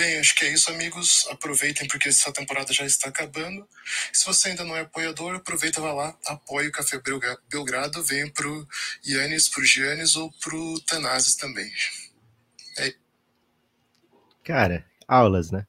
[0.00, 1.26] Bem, acho que é isso, amigos.
[1.30, 3.68] Aproveitem porque essa temporada já está acabando.
[4.10, 6.98] Se você ainda não é apoiador, aproveita, vai lá, apoie o Café
[7.50, 8.66] Belgrado, venha pro
[9.06, 11.70] Yannis, pro Giannis ou pro Tanazes também.
[14.42, 15.66] Cara, aulas, né?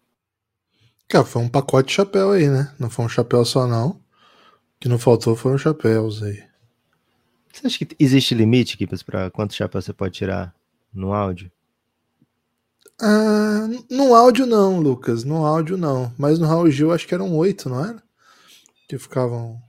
[1.10, 2.74] Cara, foi um pacote de chapéu aí, né?
[2.80, 3.89] Não foi um chapéu só, não.
[3.89, 4.02] O
[4.80, 6.41] que não faltou foram chapéus aí.
[7.52, 10.56] Você acha que existe limite, Kipas, pra quanto chapéu você pode tirar
[10.94, 11.52] no áudio?
[13.02, 15.24] Ah, no áudio não, Lucas.
[15.24, 16.14] No áudio não.
[16.18, 18.02] Mas no Raul Gil acho que eram oito, não era?
[18.88, 19.60] Que ficavam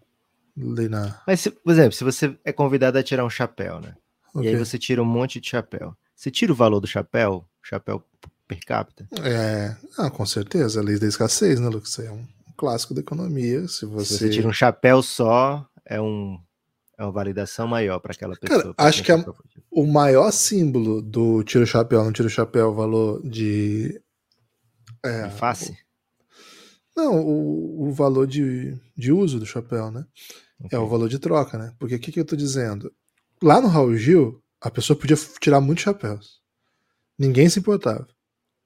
[0.56, 1.20] ali na.
[1.26, 3.94] Mas, se- por exemplo, se você é convidado a tirar um chapéu, né?
[4.40, 5.94] E aí você tira um monte de chapéu.
[6.14, 8.02] Você tira o valor do chapéu, chapéu
[8.48, 9.06] per capita?
[9.22, 10.80] É, ah, com certeza.
[10.80, 11.98] A lei da escassez, né, Lucas?
[11.98, 12.24] É um
[12.56, 13.66] clássico da economia.
[13.68, 14.14] Se você.
[14.14, 16.38] Se você tira um chapéu só, é, um,
[16.98, 18.74] é uma validação maior para aquela Cara, pessoa.
[18.74, 19.24] pra acho que a-.
[19.74, 24.00] O maior símbolo do tiro-chapéu, não tiro-chapéu, valor de.
[25.02, 25.76] É, De face?
[26.94, 30.04] Não, o, o valor de, de uso do chapéu, né?
[30.70, 31.74] É o valor de troca, né?
[31.78, 32.92] Porque o que, que eu tô dizendo?
[33.42, 36.40] Lá no Raul Gil, a pessoa podia tirar muitos chapéus.
[37.18, 38.06] Ninguém se importava.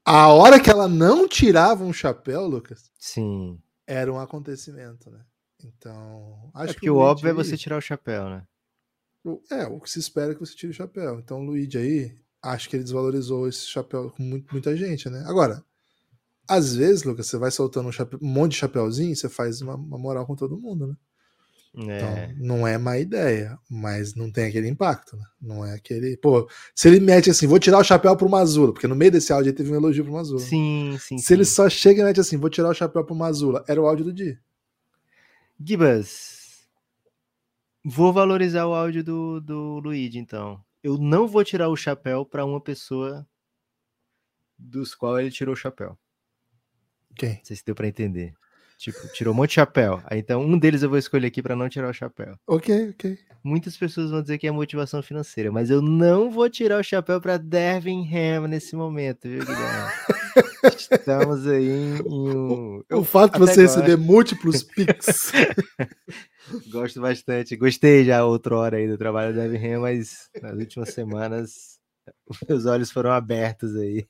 [0.04, 3.58] A hora que ela não tirava um chapéu, Lucas, Sim.
[3.86, 5.20] era um acontecimento, né?
[5.64, 8.46] Então, acho é que o óbvio é você tirar o chapéu, né?
[9.50, 11.18] É, o que se espera é que você tire o chapéu.
[11.18, 15.24] Então, o Luigi aí, acho que ele desvalorizou esse chapéu com muita gente, né?
[15.26, 15.64] Agora,
[16.48, 19.74] às vezes, Lucas, você vai soltando um, chape- um monte de chapéuzinho, você faz uma,
[19.74, 20.96] uma moral com todo mundo, né?
[21.78, 21.96] É.
[21.96, 25.24] Então, não é má ideia, mas não tem aquele impacto, né?
[25.40, 26.16] Não é aquele.
[26.16, 29.30] Pô, se ele mete assim, vou tirar o chapéu pro Mazula, porque no meio desse
[29.30, 30.40] áudio ele teve um elogio pro Mazula.
[30.40, 31.18] Sim, sim.
[31.18, 31.34] Se sim.
[31.34, 34.06] ele só chega e mete assim, vou tirar o chapéu pro Mazula, era o áudio
[34.06, 34.38] do dia.
[35.62, 36.35] Gibas,
[37.88, 40.60] vou valorizar o áudio do, do Luigi, então.
[40.82, 43.26] Eu não vou tirar o chapéu para uma pessoa
[44.58, 45.96] dos qual ele tirou o chapéu.
[47.14, 47.34] Quem?
[47.34, 48.34] Não sei se deu para entender.
[48.76, 50.02] Tipo, tirou um monte de chapéu.
[50.04, 52.36] Aí, então, um deles eu vou escolher aqui para não tirar o chapéu.
[52.46, 53.18] Ok, ok.
[53.42, 57.20] Muitas pessoas vão dizer que é motivação financeira, mas eu não vou tirar o chapéu
[57.20, 59.92] para Devin Ham nesse momento, viu, Guilherme?
[60.90, 62.82] Estamos aí em, um.
[62.90, 63.78] O fato de você gosto.
[63.78, 65.32] receber múltiplos pics.
[66.70, 67.56] Gosto bastante.
[67.56, 71.80] Gostei já outra hora aí do trabalho da Ham, mas nas últimas semanas
[72.48, 74.06] meus olhos foram abertos aí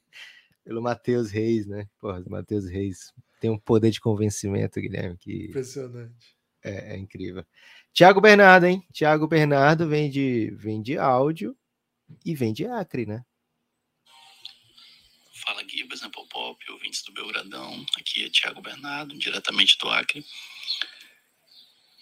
[0.65, 1.89] pelo Matheus Reis, né?
[2.01, 6.37] Porra, Matheus Reis tem um poder de convencimento, Guilherme, que impressionante.
[6.63, 7.45] É, é incrível.
[7.93, 8.85] Tiago Bernardo, hein?
[8.93, 11.57] Tiago Bernardo vem de, vem de áudio
[12.25, 13.25] e vem de Acre, né?
[15.33, 17.87] Fala Gibas, né, Pop, ouvintes do Belgradão.
[17.97, 20.25] Aqui é Tiago Bernardo, diretamente do Acre.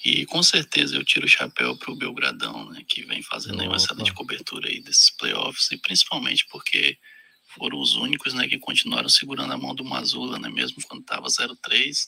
[0.04, 3.76] E com certeza eu tiro o chapéu para o Belgradão, né, que vem fazendo uma
[3.76, 6.98] excelente cobertura aí desses playoffs, e principalmente porque
[7.46, 11.26] foram os únicos né, que continuaram segurando a mão do Mazula, né, mesmo quando estava
[11.26, 12.06] 0-3.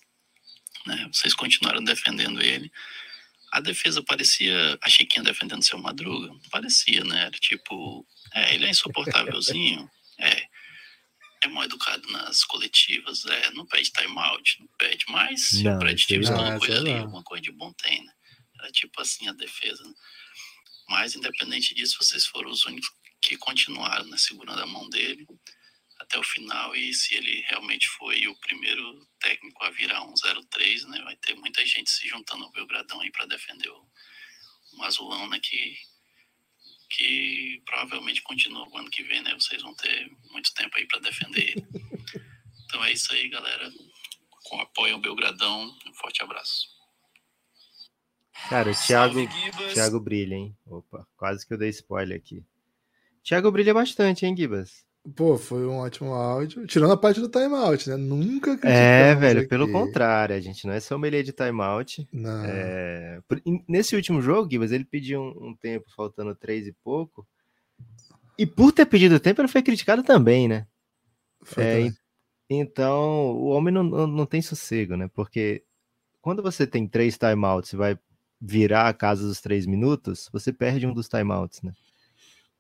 [0.87, 2.71] Né, vocês continuaram defendendo ele.
[3.53, 4.79] A defesa parecia.
[4.83, 6.31] A Chiquinha defendendo seu Madruga?
[6.51, 7.23] Parecia, né?
[7.23, 8.07] Era tipo.
[8.35, 9.89] É, ele é insuportávelzinho.
[10.19, 10.43] É.
[11.47, 13.25] É mal educado nas coletivas.
[13.25, 15.05] É, não pede timeout, não pede.
[15.09, 18.13] Mas se o Brad Stevens colocou ele ali, alguma coisa de bom tem, né?
[18.59, 19.85] Era tipo assim a defesa.
[19.85, 19.95] Né?
[20.89, 25.27] Mas, independente disso, vocês foram os únicos que continuaram né, segurando a mão dele
[25.99, 30.85] até o final e se ele realmente foi o primeiro técnico a virar um 03,
[30.85, 33.89] né, vai ter muita gente se juntando ao Belgradão aí para defender o,
[34.75, 35.77] o Azulão, né, que
[36.89, 39.35] que provavelmente continua o ano que vem, né?
[39.35, 41.67] Vocês vão ter muito tempo aí para defender ele.
[42.65, 43.73] Então é isso aí, galera.
[44.45, 46.69] Com apoio ao Belgradão, um forte abraço.
[48.49, 49.19] Cara, o Thiago,
[49.73, 50.57] Thiago brilha, hein?
[50.67, 52.45] Opa, quase que eu dei spoiler aqui.
[53.25, 54.87] Thiago brilha bastante, hein, Gibas?
[55.15, 56.67] Pô, foi um ótimo áudio.
[56.67, 57.97] Tirando a parte do timeout, né?
[57.97, 59.49] Nunca É, velho, aqui.
[59.49, 62.09] pelo contrário, a gente não é sommelier de timeout.
[62.13, 62.45] Não.
[62.45, 63.21] É...
[63.69, 67.27] Nesse último jogo, Gibas, ele pediu um, um, tempo, faltando três e pouco.
[68.37, 70.67] E por ter pedido tempo, ele foi criticado também, né?
[71.57, 71.89] É,
[72.51, 75.09] então, o homem não, não, não tem sossego, né?
[75.15, 75.63] Porque
[76.21, 77.99] quando você tem três timeouts e vai
[78.41, 81.73] virar a casa dos três minutos, você perde um dos timeouts, né?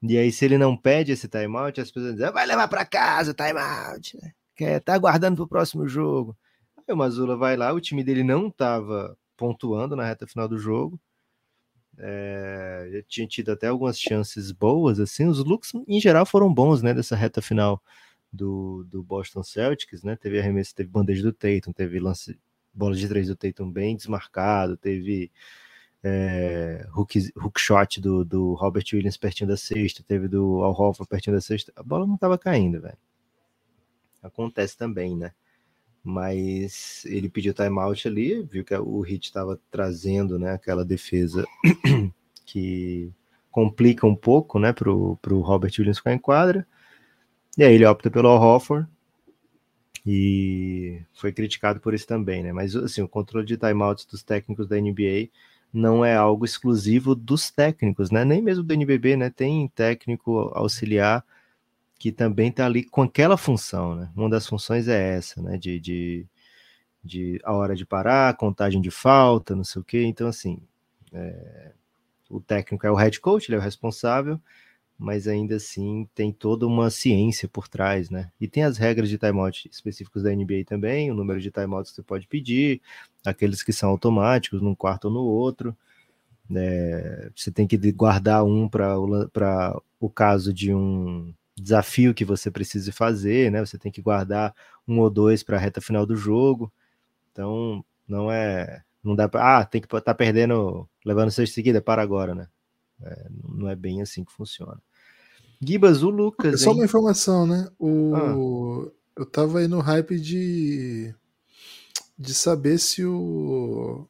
[0.02, 3.32] E aí, se ele não pede esse timeout, as pessoas dizem, vai levar para casa
[3.32, 4.32] o timeout, né?
[4.54, 6.36] Quer, tá aguardando pro próximo jogo.
[6.76, 10.58] Aí o Mazula vai lá, o time dele não tava pontuando na reta final do
[10.58, 11.00] jogo.
[11.98, 15.26] É, já tinha tido até algumas chances boas, assim.
[15.26, 16.94] Os looks, em geral, foram bons, né?
[16.94, 17.82] Dessa reta final
[18.32, 20.16] do, do Boston Celtics, né?
[20.16, 22.38] Teve arremesso, teve bandeja do Tatum, teve lance,
[22.72, 25.30] bola de três do Tatum bem desmarcado, teve
[26.08, 31.08] é, hook, hook shot do, do Robert Williams pertinho da sexta, teve do Al Horford
[31.08, 32.96] pertinho da sexta, a bola não estava caindo, velho.
[34.22, 35.32] Acontece também, né?
[36.04, 41.44] Mas ele pediu timeout ali, viu que o Hit estava trazendo, né, aquela defesa
[42.46, 43.10] que
[43.50, 46.64] complica um pouco, né, pro, Robert Williams ficar em quadra.
[47.58, 48.86] E aí ele opta pelo Al Horford,
[50.06, 52.52] e foi criticado por isso também, né?
[52.52, 55.30] Mas assim, o controle de timeouts dos técnicos da NBA
[55.72, 58.24] não é algo exclusivo dos técnicos, né?
[58.24, 59.30] Nem mesmo do NBB, né?
[59.30, 61.24] Tem técnico auxiliar
[61.98, 64.10] que também está ali com aquela função, né?
[64.16, 65.56] Uma das funções é essa, né?
[65.56, 66.26] De, de,
[67.02, 70.04] de a hora de parar, contagem de falta, não sei o quê.
[70.04, 70.60] Então, assim,
[71.12, 71.72] é,
[72.28, 74.40] o técnico é o head coach, ele é o responsável,
[74.98, 78.30] mas ainda assim tem toda uma ciência por trás, né?
[78.40, 81.96] E tem as regras de timeout específicos da NBA também, o número de timeouts que
[81.96, 82.80] você pode pedir,
[83.24, 85.76] aqueles que são automáticos num quarto ou no outro.
[86.54, 88.96] É, você tem que guardar um para
[90.00, 93.64] o, caso de um desafio que você precise fazer, né?
[93.64, 94.54] Você tem que guardar
[94.86, 96.72] um ou dois para a reta final do jogo.
[97.32, 98.82] Então, não é.
[99.02, 99.58] Não dá para.
[99.60, 102.48] Ah, tem que estar tá perdendo, levando seis seguida, para agora, né?
[103.02, 104.80] É, não é bem assim que funciona.
[105.60, 106.60] Gibas, o Lucas.
[106.60, 106.76] Só hein?
[106.76, 107.68] uma informação, né?
[107.78, 108.12] O...
[108.14, 108.92] Ah.
[109.16, 111.14] Eu tava aí no hype de,
[112.18, 114.06] de saber se o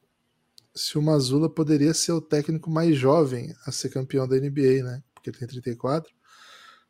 [0.77, 5.03] se o Mazula poderia ser o técnico mais jovem a ser campeão da NBA, né?
[5.13, 6.13] Porque ele tem 34.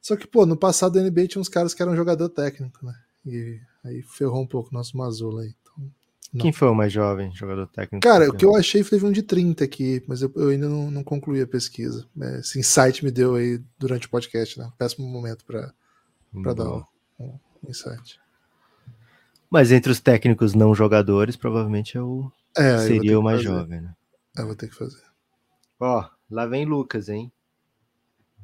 [0.01, 2.93] Só que, pô, no passado da NBA tinha uns caras que eram jogador técnico, né?
[3.25, 5.55] E aí ferrou um pouco o nosso Mazula aí.
[6.33, 6.41] Não.
[6.41, 8.05] Quem foi o mais jovem jogador técnico?
[8.05, 10.91] Cara, o que eu achei teve um de 30 aqui, mas eu, eu ainda não,
[10.91, 12.05] não, concluí a pesquisa.
[12.19, 14.69] É, esse insight me deu aí durante o podcast, né?
[14.77, 15.73] Péssimo momento para
[16.53, 16.83] dar um,
[17.19, 18.19] um, insight.
[19.49, 23.93] Mas entre os técnicos não jogadores, provavelmente é o, é, seria o mais jovem, né?
[24.35, 25.01] Eu vou ter que fazer.
[25.79, 27.31] Ó, lá vem Lucas, hein?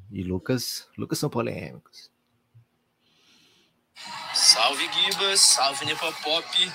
[0.10, 2.12] E Lucas, Lucas são polêmicos.
[4.34, 6.72] Salve Gibas, salve Nepopop,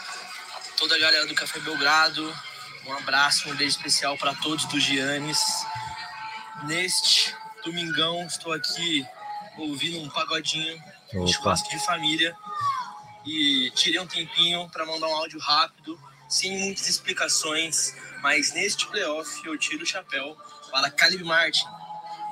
[0.78, 2.32] toda a galera do Café Belgrado.
[2.86, 5.40] Um abraço, um beijo especial para todos do Giannis.
[6.64, 9.04] Neste domingão, estou aqui
[9.58, 10.80] ouvindo um pagodinho,
[11.14, 12.34] um churrasco de família.
[13.26, 17.92] E tirei um tempinho para mandar um áudio rápido, sem muitas explicações.
[18.22, 20.36] Mas neste playoff eu tiro o chapéu
[20.70, 21.66] para Caleb Martin,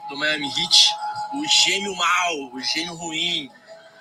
[0.08, 0.88] do Miami Heat,
[1.34, 3.50] o gêmeo mal, o gêmeo ruim,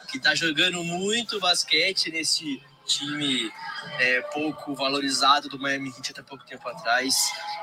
[0.08, 3.52] que está jogando muito basquete nesse time
[4.00, 7.16] é, pouco valorizado do Miami Heat até pouco tempo atrás.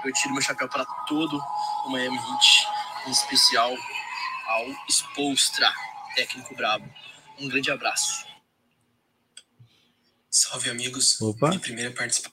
[0.04, 1.40] Eu tiro meu chapéu para todo
[1.86, 2.66] o Miami Heat,
[3.06, 3.72] em especial
[4.46, 5.72] ao Spolstra,
[6.14, 6.88] técnico brabo.
[7.38, 8.26] Um grande abraço.
[10.30, 11.20] Salve, amigos.
[11.20, 11.48] Opa.
[11.48, 12.32] Minha primeira participação.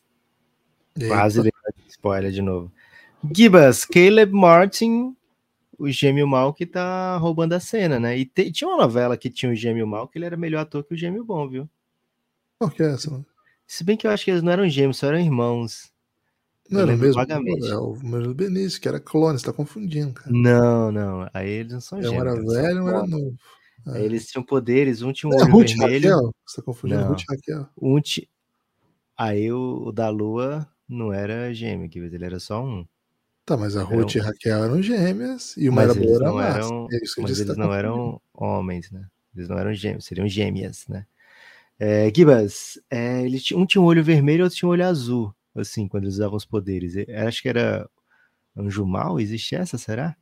[1.07, 1.51] Quase dei
[1.87, 2.71] spoiler de novo.
[3.35, 5.15] Gibas, Caleb Martin,
[5.77, 8.17] o gêmeo mal que tá roubando a cena, né?
[8.17, 10.83] E te, tinha uma novela que tinha o gêmeo mal que ele era melhor ator
[10.83, 11.69] que o gêmeo bom, viu?
[12.59, 13.09] Qual que é essa?
[13.09, 13.25] Mano?
[13.65, 15.91] Se bem que eu acho que eles não eram gêmeos, só eram irmãos.
[16.69, 17.15] Não era o mesmo?
[17.15, 17.67] Vagamente.
[17.67, 20.29] É o Murilo Benício, que era clone, você tá confundindo, cara.
[20.29, 21.29] Não, não.
[21.33, 22.17] Aí eles não são gêmeos.
[22.17, 23.35] Um era velho, um era novo.
[23.87, 26.09] Aí eles tinham poderes, um tinha um é, olho Ruth vermelho.
[26.09, 26.35] Raquel.
[26.45, 27.09] Você tá confundindo não.
[27.09, 27.69] Ruth Raquel.
[27.81, 28.29] Um ti...
[29.17, 32.85] Aí o, o, da Lua não era gêmeo, que ele era só um.
[33.45, 36.41] Tá, mas a Ruth e a Raquel eram gêmeas e uma mas era boa, não
[36.41, 39.07] eram, é Mas eles tá não eram homens, né?
[39.35, 41.05] Eles não eram gêmeos, seriam gêmeas, né?
[41.79, 45.33] É, Gibas, é, ele um tinha um olho vermelho e outro tinha um olho azul,
[45.55, 46.95] assim, quando eles usavam os poderes.
[46.95, 47.89] Eu acho que era
[48.55, 50.15] Anjo Mal, existe essa, será?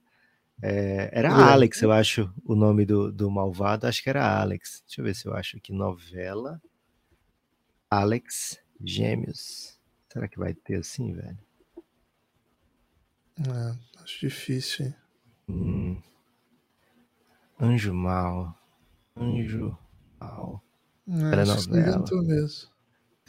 [0.62, 4.84] É, era Alex, eu acho, o nome do, do malvado, acho que era Alex.
[4.86, 6.62] Deixa eu ver se eu acho aqui, novela.
[7.90, 9.80] Alex Gêmeos.
[10.12, 11.38] Será que vai ter assim, velho?
[13.40, 14.96] É, acho difícil, hein?
[15.50, 16.02] Hum.
[17.60, 18.56] Anjo Mal.
[19.16, 19.78] Anjo
[20.20, 20.64] Mal.
[21.08, 22.04] É, Era novela.
[22.24, 22.70] Mesmo.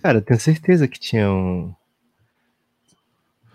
[0.02, 1.74] Cara, eu tenho certeza que tinham.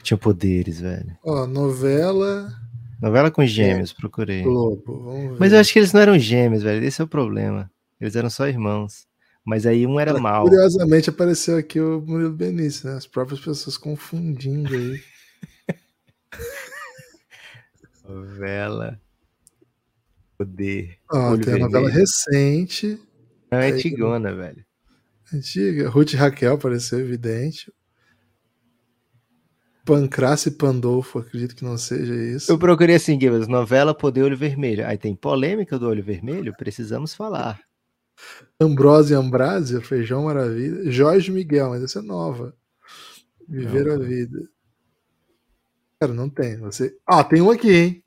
[0.02, 1.18] Tinha poderes, velho.
[1.24, 2.54] Ó, novela.
[3.02, 4.00] Novela com gêmeos, é.
[4.00, 4.44] procurei.
[4.44, 5.36] Globo.
[5.40, 6.84] Mas eu acho que eles não eram gêmeos, velho.
[6.86, 7.70] Esse é o problema.
[8.00, 9.08] Eles eram só irmãos.
[9.46, 10.44] Mas aí um era mal.
[10.44, 12.96] Curiosamente apareceu aqui o Murilo Benício, né?
[12.96, 15.02] As próprias pessoas confundindo aí.
[18.08, 19.00] novela.
[20.38, 20.98] Poder.
[21.12, 23.00] Ó, tem a novela recente.
[23.54, 24.66] Não, é antigona, velho.
[25.34, 25.89] Antiga.
[25.89, 27.72] Ruth Raquel pareceu evidente.
[29.86, 32.52] Pancrace Pandolfo, acredito que não seja isso.
[32.52, 34.88] Eu procurei assim, Guilherme, novela Poder Olho Vermelho.
[34.88, 37.60] Aí tem polêmica do Olho Vermelho, precisamos falar.
[38.60, 40.89] Ambrose Ambrásia, Feijão Maravilha.
[40.89, 42.56] Jorge Miguel, mas essa é nova.
[43.48, 44.48] Viver não, a vida.
[46.00, 46.58] Cara, não tem.
[46.58, 46.98] Você...
[47.06, 48.04] Ah, tem um aqui, hein?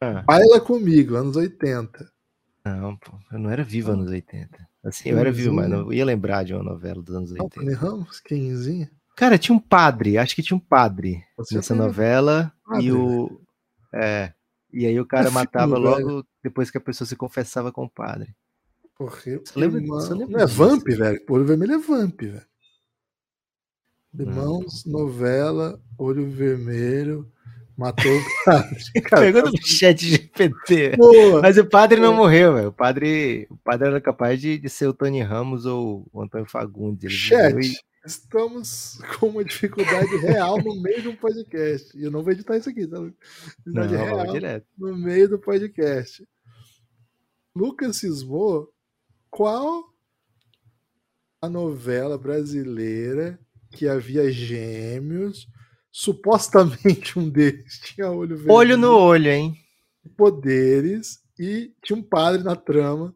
[0.00, 0.22] Ah.
[0.22, 2.10] Baila comigo, anos 80.
[2.64, 4.68] Não, pô, eu não era vivo anos 80.
[4.86, 7.44] Assim, eu era vivo, mas não ia lembrar de uma novela dos anos 80.
[7.44, 8.88] Antônio Ramos, quemzinha.
[9.16, 12.52] Cara, tinha um padre, acho que tinha um padre Você nessa novela.
[12.64, 13.40] Padre, e o.
[13.92, 14.32] É.
[14.72, 16.26] E aí o cara matava logo velho.
[16.42, 18.36] depois que a pessoa se confessava com o padre.
[18.96, 21.20] Porra, você lembra, você lembra não é Vamp, velho?
[21.28, 22.46] Olho Vermelho é Vamp, velho.
[24.18, 27.30] Irmãos, novela, Olho Vermelho.
[27.76, 28.82] Matou o padre.
[29.10, 30.96] Pergunta no chat GPT.
[30.96, 31.42] Boa.
[31.42, 32.68] Mas o padre não morreu, velho.
[32.68, 36.48] O padre, o padre era capaz de, de ser o Tony Ramos ou o Antônio
[36.48, 37.04] Fagundes.
[37.04, 37.74] Ele chat, e...
[38.06, 41.96] estamos com uma dificuldade real no meio de um podcast.
[41.98, 42.98] E eu não vou editar isso aqui, tá?
[43.66, 44.66] Não, real direto.
[44.78, 46.26] No meio do podcast.
[47.54, 48.70] Lucas cismou
[49.30, 49.84] qual
[51.42, 53.38] a novela brasileira
[53.70, 55.46] que havia gêmeos
[55.96, 58.54] supostamente um deles tinha olho vermelho.
[58.54, 59.56] Olho no olho, hein?
[60.14, 63.14] Poderes e tinha um padre na trama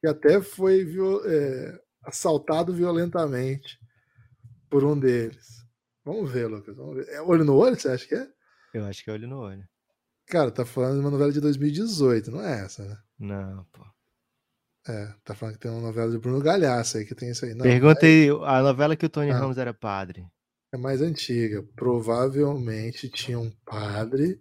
[0.00, 0.86] que até foi
[1.26, 3.78] é, assaltado violentamente
[4.68, 5.64] por um deles.
[6.04, 6.76] Vamos ver, Lucas.
[6.76, 7.08] Vamos ver.
[7.08, 8.28] É olho no olho, você acha que é?
[8.74, 9.66] Eu acho que é olho no olho.
[10.26, 12.98] Cara, tá falando de uma novela de 2018, não é essa, né?
[13.18, 13.82] Não, pô.
[14.86, 17.54] É, tá falando que tem uma novela de Bruno Galhaço aí que tem isso aí.
[17.54, 19.38] Não, Pergunta aí, a novela que o Tony ah.
[19.38, 20.26] Ramos era padre
[20.72, 21.62] é mais antiga.
[21.74, 24.40] Provavelmente tinha um padre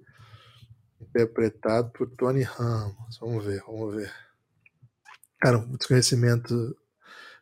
[1.01, 3.17] interpretado por Tony Ramos.
[3.19, 4.11] Vamos ver, vamos ver.
[5.39, 6.75] Cara, um desconhecimento.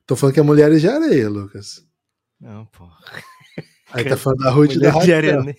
[0.06, 1.86] Tô falando que é Mulheres de Areia, Lucas.
[2.40, 2.88] Não, pô.
[3.92, 5.56] Aí tá falando da Ruth da Raquel.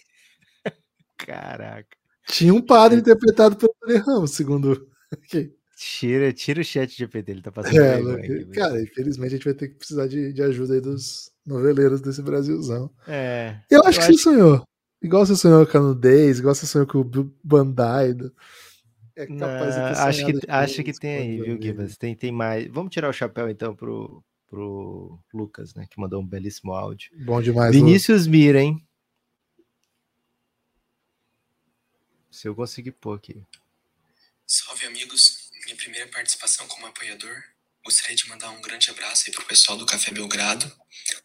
[1.18, 1.96] Caraca.
[2.28, 4.88] Tinha um padre interpretado pelo Tony Ramos, segundo.
[5.80, 7.78] Tira, tira o chat de GPT, ele tá passando.
[7.78, 11.30] É, vergonha, cara, infelizmente a gente vai ter que precisar de, de ajuda aí dos
[11.48, 12.90] noveleiros desse Brasilzão.
[13.06, 13.56] É.
[13.70, 14.12] Eu acho eu que acho...
[14.12, 14.62] você sonhou.
[15.00, 18.16] Igual você sonhou com a nudez, igual você sonhou com o Bandai.
[19.16, 21.96] É capaz Não, de acho que, acho que tem aí, viu, Gibas?
[21.96, 22.68] Tem, tem mais.
[22.68, 25.86] Vamos tirar o chapéu então pro, pro Lucas, né?
[25.90, 27.10] Que mandou um belíssimo áudio.
[27.24, 27.74] Bom demais.
[27.74, 28.32] Vinícius Lu.
[28.32, 28.84] Mira, hein?
[32.30, 33.44] Se eu conseguir pôr aqui.
[34.46, 35.48] Salve, amigos.
[35.64, 37.42] Minha primeira participação como apoiador.
[37.88, 40.70] Gostaria de mandar um grande abraço aí pro pessoal do Café Belgrado.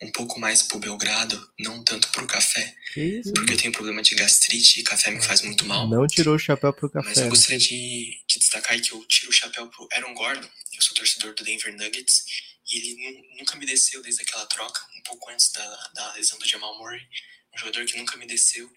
[0.01, 2.74] Um pouco mais pro Belgrado, não tanto pro café.
[2.95, 3.34] Isso?
[3.34, 5.89] Porque eu tenho problema de gastrite e café me faz muito mal.
[5.89, 7.09] Não tirou o chapéu pro café.
[7.09, 10.47] Mas eu gostaria de, de destacar que eu tiro o chapéu pro Aaron Gordon.
[10.74, 12.24] Eu sou torcedor do Denver Nuggets.
[12.72, 16.47] E ele nunca me desceu desde aquela troca, um pouco antes da, da lesão do
[16.47, 17.01] Jamal Murray.
[17.53, 18.72] Um jogador que nunca me desceu.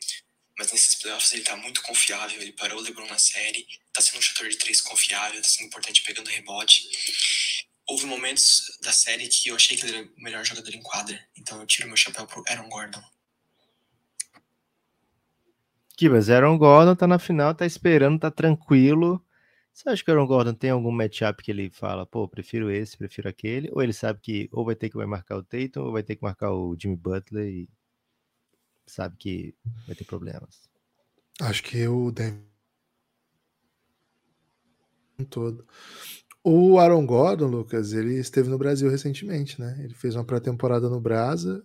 [0.59, 2.43] Mas nesses playoffs ele tá muito confiável.
[2.43, 3.64] Ele parou o LeBron na série.
[3.93, 5.41] Tá sendo um chutador de três confiável.
[5.41, 6.82] Tá sendo importante pegando rebote.
[7.89, 11.18] Houve momentos da série que eu achei que ele era o melhor jogador em quadra.
[11.37, 13.03] Então eu tiro meu chapéu pro Aaron Gordon.
[15.97, 19.24] Que, mas Aaron Gordon tá na final, tá esperando, tá tranquilo.
[19.72, 22.97] Você acha que o Aaron Gordon tem algum matchup que ele fala, pô, prefiro esse,
[22.97, 23.70] prefiro aquele?
[23.72, 26.16] Ou ele sabe que ou vai ter que vai marcar o Tatum, ou vai ter
[26.16, 27.68] que marcar o Jimmy Butler e
[28.87, 29.55] sabe que
[29.87, 30.68] vai ter problemas?
[31.41, 32.57] Acho que o Denver
[35.24, 35.66] todo.
[36.49, 39.81] O Aaron Gordon, Lucas, ele esteve no Brasil recentemente, né?
[39.83, 41.65] Ele fez uma pré-temporada no Brasa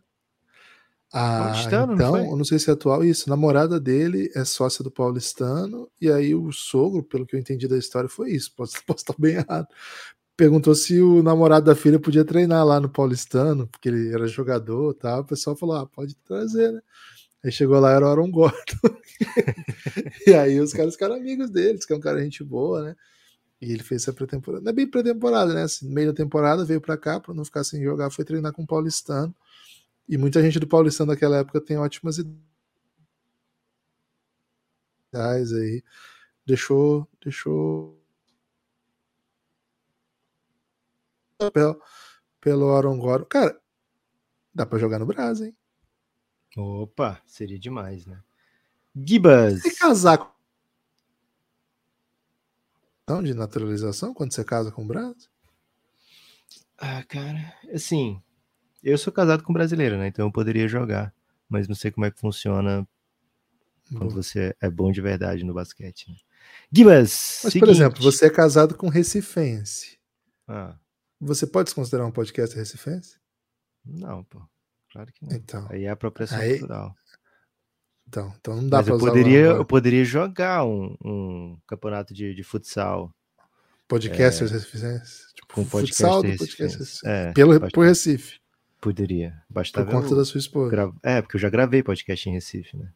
[1.14, 3.30] ah, Paulistano, então, não, não sei se é atual isso.
[3.30, 7.78] Namorada dele é sócia do Paulistano, e aí o sogro, pelo que eu entendi da
[7.78, 8.54] história, foi isso.
[8.56, 9.68] Posso, posso estar bem errado.
[10.38, 14.96] Perguntou se o namorado da filha podia treinar lá no Paulistano, porque ele era jogador
[14.96, 15.22] e tal.
[15.22, 16.82] O pessoal falou: ah, pode trazer, né?
[17.44, 18.56] Aí chegou lá, era o Aaron Gordon.
[20.26, 22.96] e aí os caras ficaram amigos deles, que é um cara gente boa, né?
[23.62, 24.64] E ele fez essa pré-temporada.
[24.64, 25.64] Não é bem pré-temporada, né?
[25.64, 28.64] Assim, meio da temporada veio para cá para não ficar sem jogar, foi treinar com
[28.64, 29.36] o Paulistano.
[30.10, 32.18] E muita gente do Paulistano daquela época tem ótimas
[35.14, 35.84] ideias aí.
[36.46, 38.02] Deixou, deixou
[41.38, 41.80] papel
[42.40, 43.26] pelo Aaron Gordon.
[43.26, 43.62] Cara,
[44.54, 45.58] dá para jogar no Brasil, hein?
[46.58, 48.22] Opa, seria demais, né?
[48.96, 49.64] Gibas.
[49.64, 50.18] E casar
[53.20, 55.30] de naturalização quando você casa com o Brasil?
[56.78, 58.22] Ah, cara, assim,
[58.84, 60.08] eu sou casado com brasileira, né?
[60.08, 61.14] Então eu poderia jogar,
[61.50, 62.88] mas não sei como é que funciona
[63.98, 66.10] quando você é bom de verdade no basquete.
[66.10, 66.16] Né?
[66.72, 67.42] Gibas!
[67.44, 67.60] Mas, seguinte.
[67.60, 70.00] por exemplo, você é casado com recifense.
[70.48, 70.76] Ah.
[71.20, 73.18] Você pode se considerar um podcast recifense?
[73.86, 74.42] Não, pô.
[74.92, 75.36] Claro que não.
[75.36, 76.60] Então, aí é apropriação aí...
[76.60, 76.96] cultural.
[78.12, 82.36] Então, então não dá Mas pra eu poderia, eu poderia jogar um, um campeonato de,
[82.36, 83.10] de futsal.
[83.88, 85.28] Podcasters é, recifenses?
[85.34, 88.42] Tipo, com futsal do podcast é, Pelo, por Recife.
[88.82, 89.42] Poderia.
[89.50, 90.72] Bastava Por conta da sua esposa.
[90.72, 90.92] Gra...
[91.02, 92.92] É, porque eu já gravei podcast em Recife, né?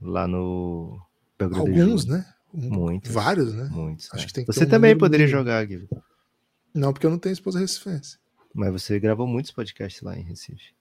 [0.00, 0.98] Lá no.
[1.38, 2.24] Alguns, né?
[2.54, 3.10] Muitos.
[3.10, 3.68] Vários, né?
[3.70, 4.08] Muitos.
[4.12, 4.26] Acho é.
[4.26, 5.88] que tem que Você um também poderia jogar, Guilherme.
[6.72, 8.16] Não, porque eu não tenho esposa recifense.
[8.54, 10.72] Mas você gravou muitos podcasts lá em Recife.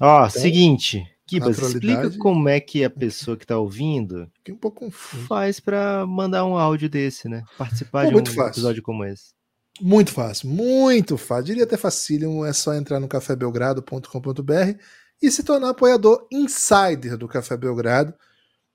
[0.00, 1.13] Ó, então, seguinte.
[1.26, 5.26] Kibas, explica como é que a pessoa que tá ouvindo um pouco confuso.
[5.26, 7.42] faz para mandar um áudio desse, né?
[7.56, 8.50] Participar Pô, de um fácil.
[8.50, 9.32] episódio como esse.
[9.80, 11.46] Muito fácil, muito fácil.
[11.46, 14.78] Diria até facílimo, é só entrar no cafébelgrado.com.br
[15.20, 18.14] e se tornar apoiador insider do Café Belgrado.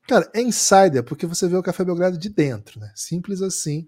[0.08, 2.92] Cara, é insider porque você vê o Café Belgrado de dentro, né?
[2.96, 3.88] Simples assim.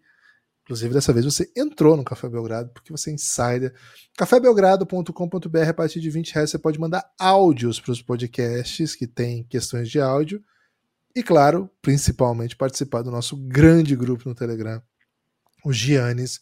[0.71, 3.75] Inclusive, dessa vez você entrou no Café Belgrado porque você é insider.
[4.17, 9.43] cafébelgrado.com.br, a partir de 20 reais você pode mandar áudios para os podcasts que tem
[9.43, 10.41] questões de áudio.
[11.13, 14.81] E, claro, principalmente participar do nosso grande grupo no Telegram,
[15.65, 16.39] o Giannis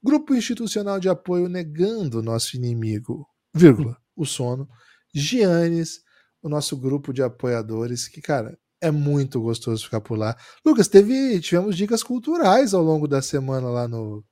[0.00, 4.68] Grupo institucional de apoio negando o nosso inimigo, vírgula, o sono.
[5.12, 6.02] Giannis,
[6.40, 10.36] o nosso grupo de apoiadores, que, cara, é muito gostoso ficar por lá.
[10.66, 14.24] Lucas, teve, tivemos dicas culturais ao longo da semana lá no,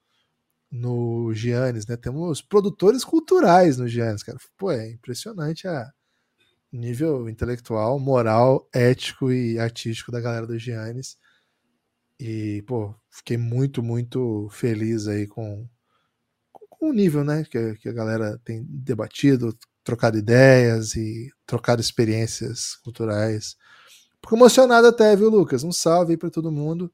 [0.71, 1.97] no Giannis, né?
[1.97, 4.39] Temos produtores culturais no Giannis, cara.
[4.59, 5.89] Pô, é impressionante a
[6.73, 11.17] nível intelectual, moral, ético e artístico da galera do Giannis.
[12.19, 15.67] E, pô, fiquei muito, muito feliz aí com,
[16.53, 17.45] com o nível, né?
[17.45, 23.57] Que, que a galera tem debatido, trocado ideias e trocado experiências culturais.
[24.23, 25.65] Fico emocionado até, viu, Lucas?
[25.65, 26.93] Um salve aí pra todo mundo.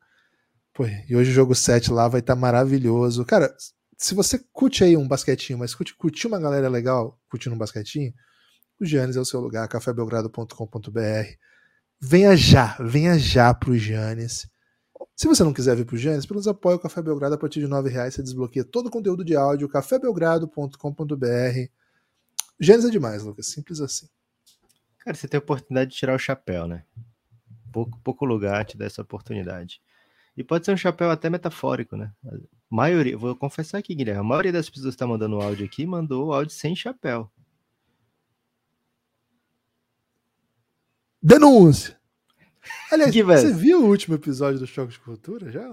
[0.72, 3.24] Pô, e hoje o jogo 7 lá vai estar tá maravilhoso.
[3.24, 3.54] Cara,
[3.96, 8.12] se você curte aí um basquetinho, mas curte, curte uma galera legal, curtindo um basquetinho,
[8.78, 11.00] o Giannis é o seu lugar, cafébelgrado.com.br.
[11.98, 14.46] Venha já, venha já pro Giannis.
[15.14, 17.66] Se você não quiser vir pro Giannis, pelos apoio o Café Belgrado a partir de
[17.66, 21.70] R$ reais você desbloqueia todo o conteúdo de áudio, cafébelgrado.com.br.
[22.60, 24.06] Giannis é demais, Lucas, simples assim.
[24.98, 26.84] Cara, você tem a oportunidade de tirar o chapéu, né?
[27.76, 29.82] Pouco, pouco lugar te dá essa oportunidade.
[30.34, 32.10] E pode ser um chapéu até metafórico, né?
[32.24, 32.34] A
[32.70, 36.32] maioria, vou confessar aqui, Guilherme, a maioria das pessoas que está mandando áudio aqui mandou
[36.32, 37.30] áudio sem chapéu.
[41.22, 42.00] Denúncia!
[42.90, 45.70] Aliás, você viu o último episódio do Choque de Cultura já?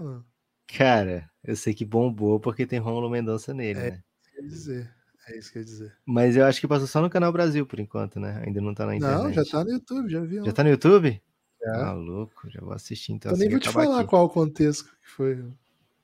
[0.68, 4.04] Cara, eu sei que bombou porque tem Romulo Mendonça nele, é, né?
[4.36, 4.94] Quer dizer.
[5.30, 5.98] É isso que eu ia dizer.
[6.06, 8.44] Mas eu acho que passou só no canal Brasil por enquanto, né?
[8.46, 9.24] Ainda não tá na internet.
[9.24, 10.44] Não, já tá no YouTube, já vi.
[10.44, 11.22] Já tá no YouTube?
[11.64, 11.88] Já.
[11.88, 13.32] Ah, louco, já vou assistir então.
[13.32, 14.10] Eu nem vou te falar aqui.
[14.10, 15.44] qual o contexto que foi.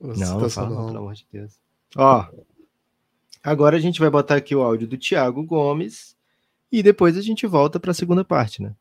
[0.00, 1.60] Não, fala, pelo amor de Deus.
[1.96, 2.26] Ó,
[3.42, 6.16] agora a gente vai botar aqui o áudio do Thiago Gomes
[6.72, 8.74] e depois a gente volta para a segunda parte, né?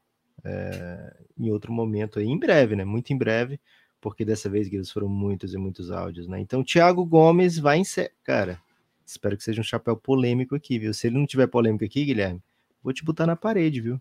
[0.46, 2.86] É, em outro momento aí, em breve, né?
[2.86, 3.60] Muito em breve,
[4.00, 6.40] porque dessa vez, Guilherme, foram muitos e muitos áudios, né?
[6.40, 8.12] Então, Thiago Gomes vai encerrar.
[8.24, 8.62] Cara,
[9.06, 10.94] espero que seja um chapéu polêmico aqui, viu?
[10.94, 12.42] Se ele não tiver polêmico aqui, Guilherme,
[12.82, 14.00] vou te botar na parede, viu?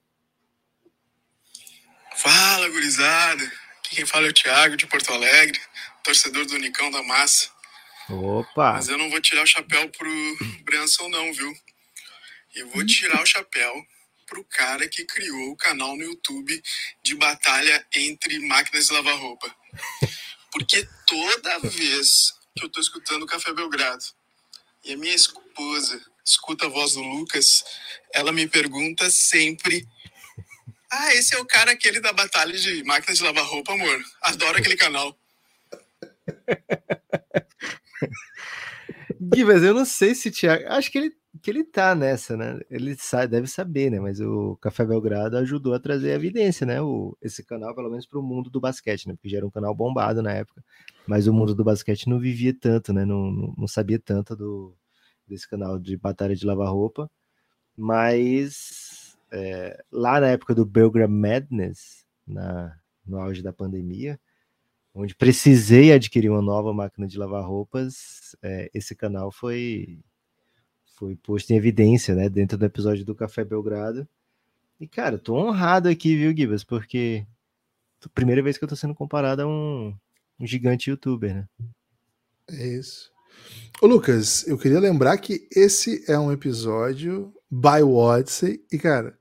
[2.89, 3.45] Gurizada!
[3.81, 5.61] Aqui quem fala é o Thiago, de Porto Alegre,
[6.03, 7.51] torcedor do Unicão da Massa.
[8.09, 8.73] Opa!
[8.73, 11.55] Mas eu não vou tirar o chapéu pro Branson, não, viu?
[12.55, 13.87] Eu vou tirar o chapéu
[14.27, 16.63] pro cara que criou o canal no YouTube
[17.03, 19.55] de batalha entre máquinas de lavar roupa.
[20.51, 24.05] Porque toda vez que eu tô escutando o Café Belgrado
[24.83, 27.63] e a minha esposa escuta a voz do Lucas,
[28.15, 29.87] ela me pergunta sempre
[30.91, 34.01] ah, esse é o cara aquele da batalha de máquinas de lavar roupa, amor.
[34.23, 35.19] Adoro aquele canal.
[39.21, 40.65] Gui, eu não sei se Thiago.
[40.69, 41.13] Acho que ele,
[41.43, 42.59] que ele tá nessa, né?
[42.71, 44.01] Ele sabe, deve saber, né?
[44.01, 46.81] Mas o Café Belgrado ajudou a trazer evidência, né?
[46.81, 49.15] O, esse canal, pelo menos para o mundo do basquete, né?
[49.15, 50.65] Porque já era um canal bombado na época.
[51.07, 53.05] Mas o mundo do basquete não vivia tanto, né?
[53.05, 54.75] Não, não, não sabia tanto do,
[55.27, 57.11] desse canal de batalha de lavar roupa.
[57.77, 58.88] Mas
[59.31, 62.77] é, lá na época do Belgram Madness, na,
[63.07, 64.19] no auge da pandemia,
[64.95, 70.01] onde precisei adquirir uma nova máquina de lavar roupas, é, esse canal foi
[70.97, 74.09] foi posto em evidência, né, dentro do episódio do Café Belgrado.
[74.81, 77.25] E cara, tô honrado aqui, viu, Gibas, porque
[78.15, 79.97] primeira vez que eu tô sendo comparado a um,
[80.39, 81.49] um gigante youtuber, né?
[82.51, 83.13] É isso.
[83.81, 89.17] Ô Lucas, eu queria lembrar que esse é um episódio by Odyssey e cara,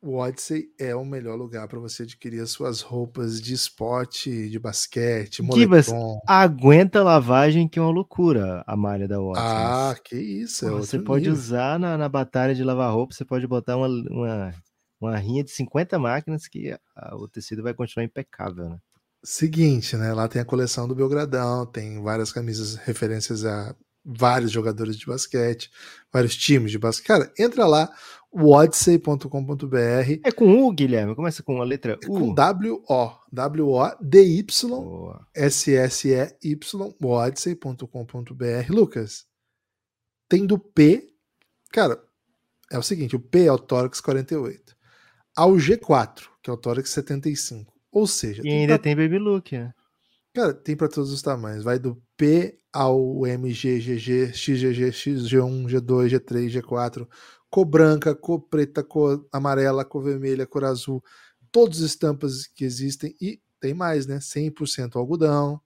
[0.00, 4.58] o Odyssey é o melhor lugar para você adquirir as suas roupas de esporte, de
[4.58, 5.88] basquete, Gibas,
[6.26, 9.46] aguenta lavagem que é uma loucura a malha da Odyssey.
[9.46, 10.66] Ah, que isso.
[10.66, 11.38] É você pode nível.
[11.38, 14.54] usar na, na batalha de lavar roupa, você pode botar uma, uma,
[15.00, 18.78] uma rinha de 50 máquinas que a, o tecido vai continuar impecável, né?
[19.24, 20.12] Seguinte, né?
[20.12, 23.72] Lá tem a coleção do Belgradão, tem várias camisas referências a
[24.04, 25.70] vários jogadores de basquete,
[26.12, 27.06] vários times de basquete.
[27.06, 27.90] Cara, entra lá,
[28.32, 30.20] odyssey.com.br.
[30.24, 31.14] É com U, Guilherme?
[31.14, 32.16] Começa com a letra U.
[32.16, 33.12] É com W-O.
[33.30, 34.46] W-O-D-Y.
[35.34, 36.94] S-S-E-Y.
[37.02, 38.70] odyssey.com.br.
[38.70, 39.26] Lucas,
[40.28, 41.08] tem do P.
[41.70, 42.02] Cara,
[42.70, 44.74] é o seguinte: o P é o tórax 48.
[45.36, 47.72] Ao G4, que é o tórax 75.
[47.90, 48.42] Ou seja.
[48.44, 48.82] E ainda pra...
[48.82, 49.74] tem Baby Look, né?
[50.34, 51.62] Cara, tem para todos os tamanhos.
[51.62, 57.08] Vai do P ao MG, GG, XGG, XG1, G2, G3, G4,
[57.50, 61.02] cor branca, cor preta, cor amarela, cor vermelha, cor azul,
[61.50, 64.20] todas as estampas que existem e tem mais, né?
[64.20, 65.60] 100% algodão,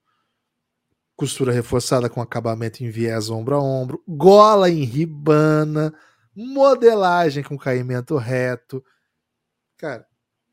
[1.14, 5.92] costura reforçada com acabamento em viés ombro a ombro, gola em ribana,
[6.34, 8.82] modelagem com caimento reto.
[9.76, 10.07] Cara,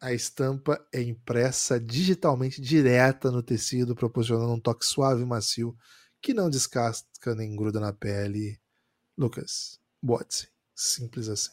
[0.03, 5.73] a estampa é impressa digitalmente direta no tecido, proporcionando um toque suave e macio
[6.21, 8.59] que não descasca nem gruda na pele.
[9.17, 10.49] Lucas, bote-se.
[10.75, 11.51] Simples assim.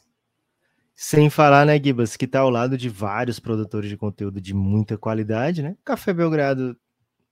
[0.96, 4.98] Sem falar, né, Gibas, que tá ao lado de vários produtores de conteúdo de muita
[4.98, 5.76] qualidade, né?
[5.84, 6.76] Café Belgrado,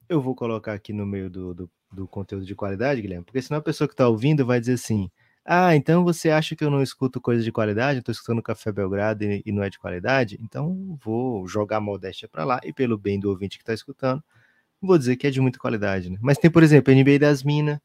[0.09, 3.59] eu vou colocar aqui no meio do, do, do conteúdo de qualidade, Guilherme, porque senão
[3.59, 5.11] a pessoa que tá ouvindo vai dizer assim:
[5.51, 8.03] ah, então você acha que eu não escuto coisa de qualidade?
[8.03, 10.39] Tô escutando Café Belgrado e, e não é de qualidade?
[10.43, 14.23] Então vou jogar a modéstia para lá e pelo bem do ouvinte que tá escutando,
[14.81, 16.19] vou dizer que é de muita qualidade, né?
[16.21, 17.79] Mas tem, por exemplo, NBA das Minas,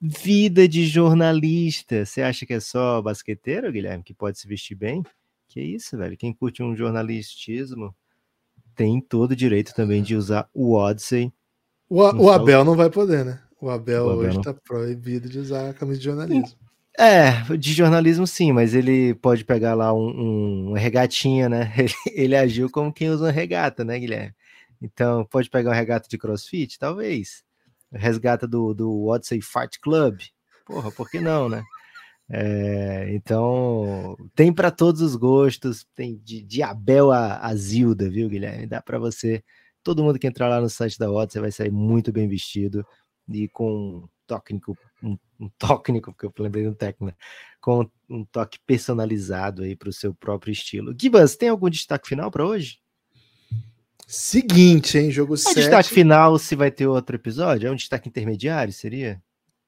[0.00, 2.04] Vida de jornalista.
[2.04, 5.02] Você acha que é só basqueteiro, Guilherme, que pode se vestir bem?
[5.48, 6.14] Que isso, velho.
[6.14, 7.94] Quem curte um jornalistismo
[8.76, 11.32] tem todo o direito também de usar o Odyssey.
[11.88, 13.40] O, o Abel não vai poder, né?
[13.58, 16.58] O Abel, o Abel hoje está proibido de usar a camisa de jornalismo.
[16.96, 21.72] É, de jornalismo sim, mas ele pode pegar lá um, um regatinha, né?
[21.76, 24.32] Ele, ele, agiu como quem usa uma regata, né, Guilherme?
[24.80, 26.78] Então, pode pegar uma regata de crossfit?
[26.78, 27.42] Talvez.
[27.92, 30.20] Resgata do, do Odyssey Fight Club?
[30.66, 31.64] Porra, por que não, né?
[32.30, 38.28] É, então, tem para todos os gostos, tem de, de Abel a, a Zilda, viu,
[38.28, 38.66] Guilherme?
[38.66, 39.42] Dá para você,
[39.82, 42.86] todo mundo que entrar lá no site da Odyssey vai sair muito bem vestido
[43.28, 47.14] e com técnico, um, um técnico, porque eu lembrei um técnico, né?
[47.64, 50.94] com um toque personalizado aí para o seu próprio estilo.
[51.00, 52.78] Gibas, tem algum destaque final para hoje?
[54.06, 55.10] Seguinte, hein?
[55.10, 55.50] Jogo 7.
[55.50, 57.66] É destaque final se vai ter outro episódio?
[57.66, 59.18] É um destaque intermediário, seria?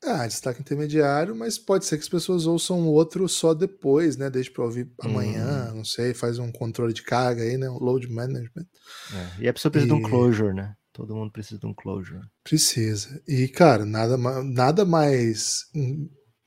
[0.05, 4.29] Ah, destaque intermediário, mas pode ser que as pessoas ouçam o outro só depois, né?
[4.29, 5.77] Deixa para ouvir amanhã, hum.
[5.77, 7.71] não sei, faz um controle de carga aí, né?
[7.71, 8.67] Um load management.
[9.15, 9.45] É.
[9.45, 9.99] E a pessoa precisa e...
[9.99, 10.75] de um closure, né?
[10.97, 12.23] Todo mundo precisa de um closure.
[12.43, 13.21] Precisa.
[13.29, 15.65] E, cara, nada, nada mais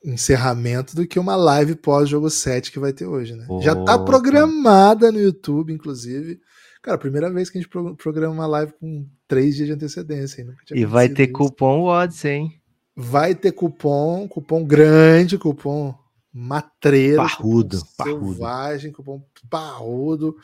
[0.03, 3.45] encerramento do que uma live pós-jogo 7 que vai ter hoje, né?
[3.47, 3.63] Opa.
[3.63, 6.39] Já tá programada no YouTube, inclusive.
[6.81, 10.43] Cara, primeira vez que a gente programa uma live com três dias de antecedência.
[10.71, 11.33] E vai ter isso.
[11.33, 12.59] cupom Odds, hein?
[12.95, 15.93] Vai ter cupom, cupom grande, cupom
[16.33, 20.35] matreiro, parrudo, cupom selvagem, cupom parrudo,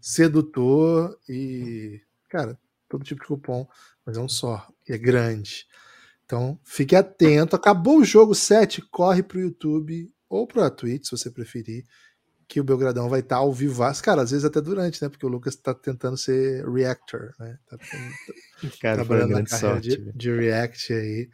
[0.00, 2.58] sedutor e, cara,
[2.94, 3.66] todo tipo de cupom,
[4.06, 5.66] mas é um só, e é grande.
[6.24, 7.56] Então, fique atento.
[7.56, 11.84] Acabou o jogo 7, corre pro YouTube ou pro Twitch, se você preferir,
[12.48, 13.82] que o Belgradão vai estar tá ao vivo.
[14.02, 15.08] Cara, às vezes até durante, né?
[15.08, 17.58] Porque o Lucas tá tentando ser reactor, né?
[17.68, 17.76] Tá,
[18.80, 21.28] Cara, trabalhando na carreira sorte, de, de, react aí.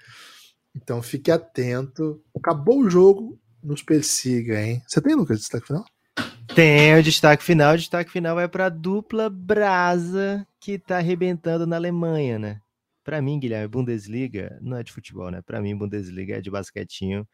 [0.74, 2.22] Então, fique atento.
[2.36, 4.82] Acabou o jogo, nos persiga, hein?
[4.86, 5.84] Você tem, Lucas, destaque final?
[6.54, 7.74] Tem o destaque final.
[7.74, 12.60] O destaque final vai para a dupla Brasa que tá arrebentando na Alemanha, né?
[13.04, 15.40] Para mim, Guilherme, Bundesliga não é de futebol, né?
[15.42, 17.26] Para mim, Bundesliga é de basquetinho.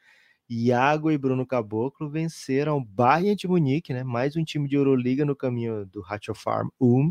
[0.49, 4.05] Iago e Bruno Caboclo venceram Bayern de Munique, né?
[4.05, 7.11] Mais um time de Euroliga no caminho do Hatcho Farm Ulm.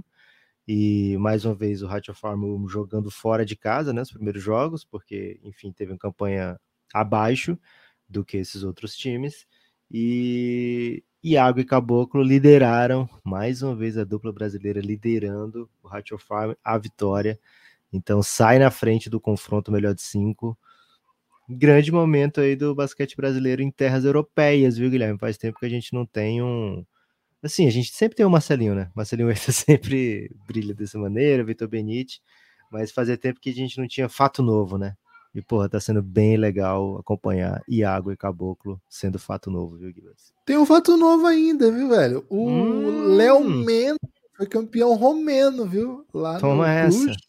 [0.68, 4.02] E mais uma vez o Hatcho Farm Ulm jogando fora de casa, né?
[4.02, 6.58] Os primeiros jogos, porque, enfim, teve uma campanha
[6.94, 7.60] abaixo
[8.08, 9.46] do que esses outros times.
[9.92, 16.54] E Iago e Caboclo lideraram, mais uma vez a dupla brasileira liderando o Ratio Farm
[16.64, 17.40] a vitória.
[17.92, 20.58] Então sai na frente do confronto melhor de cinco.
[21.50, 25.20] Grande momento aí do basquete brasileiro em terras europeias, viu, Guilherme?
[25.20, 26.86] Faz tempo que a gente não tem um.
[27.44, 28.92] Assim, a gente sempre tem o Marcelinho, né?
[28.96, 32.22] Marcelinho Huerta sempre brilha dessa maneira, Vitor Benite,
[32.72, 34.96] mas fazia tempo que a gente não tinha fato novo, né?
[35.36, 40.16] E, porra, tá sendo bem legal acompanhar Iago e Caboclo sendo fato novo, viu, Guilherme?
[40.46, 42.26] Tem um fato novo ainda, viu, velho?
[42.30, 43.16] O hum.
[43.18, 44.00] Léo Mendes
[44.38, 46.06] foi campeão romeno, viu?
[46.14, 47.10] Lá Toma no Cluj.
[47.10, 47.20] Essa.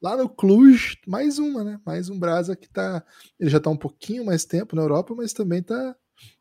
[0.00, 1.78] Lá no Cluj, mais uma, né?
[1.84, 3.04] Mais um Brasa que tá.
[3.38, 5.94] Ele já tá um pouquinho mais tempo na Europa, mas também tá.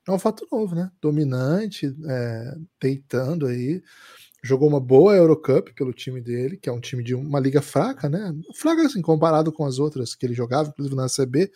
[0.07, 0.89] É um fato novo, né?
[1.01, 3.83] Dominante, é, deitando aí
[4.43, 8.09] jogou uma boa Eurocup pelo time dele, que é um time de uma liga fraca,
[8.09, 8.33] né?
[8.55, 11.51] Fraca assim, comparado com as outras que ele jogava, inclusive na CB,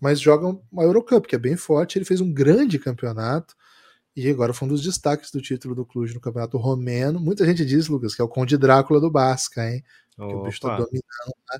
[0.00, 1.98] mas joga uma Eurocup, que é bem forte.
[1.98, 3.54] Ele fez um grande campeonato
[4.14, 7.18] e agora foi um dos destaques do título do Clube no campeonato romeno.
[7.18, 9.82] Muita gente diz, Lucas, que é o Conde Drácula do Basca, hein?
[10.14, 11.58] Que o bicho tá dominando né?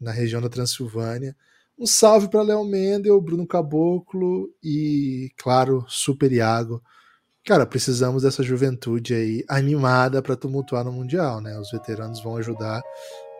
[0.00, 1.36] na região da Transilvânia.
[1.78, 6.82] Um salve para Léo Mendel, Bruno Caboclo e, claro, Super Iago
[7.44, 11.58] cara, precisamos dessa juventude aí animada para tumultuar no Mundial, né?
[11.58, 12.82] Os veteranos vão ajudar,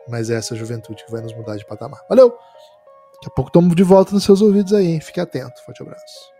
[0.07, 2.01] mas é essa juventude que vai nos mudar de patamar.
[2.07, 2.29] Valeu!
[2.29, 5.01] Daqui a pouco estamos de volta nos seus ouvidos aí, hein?
[5.01, 5.63] Fique atento.
[5.65, 6.34] Forte abraço.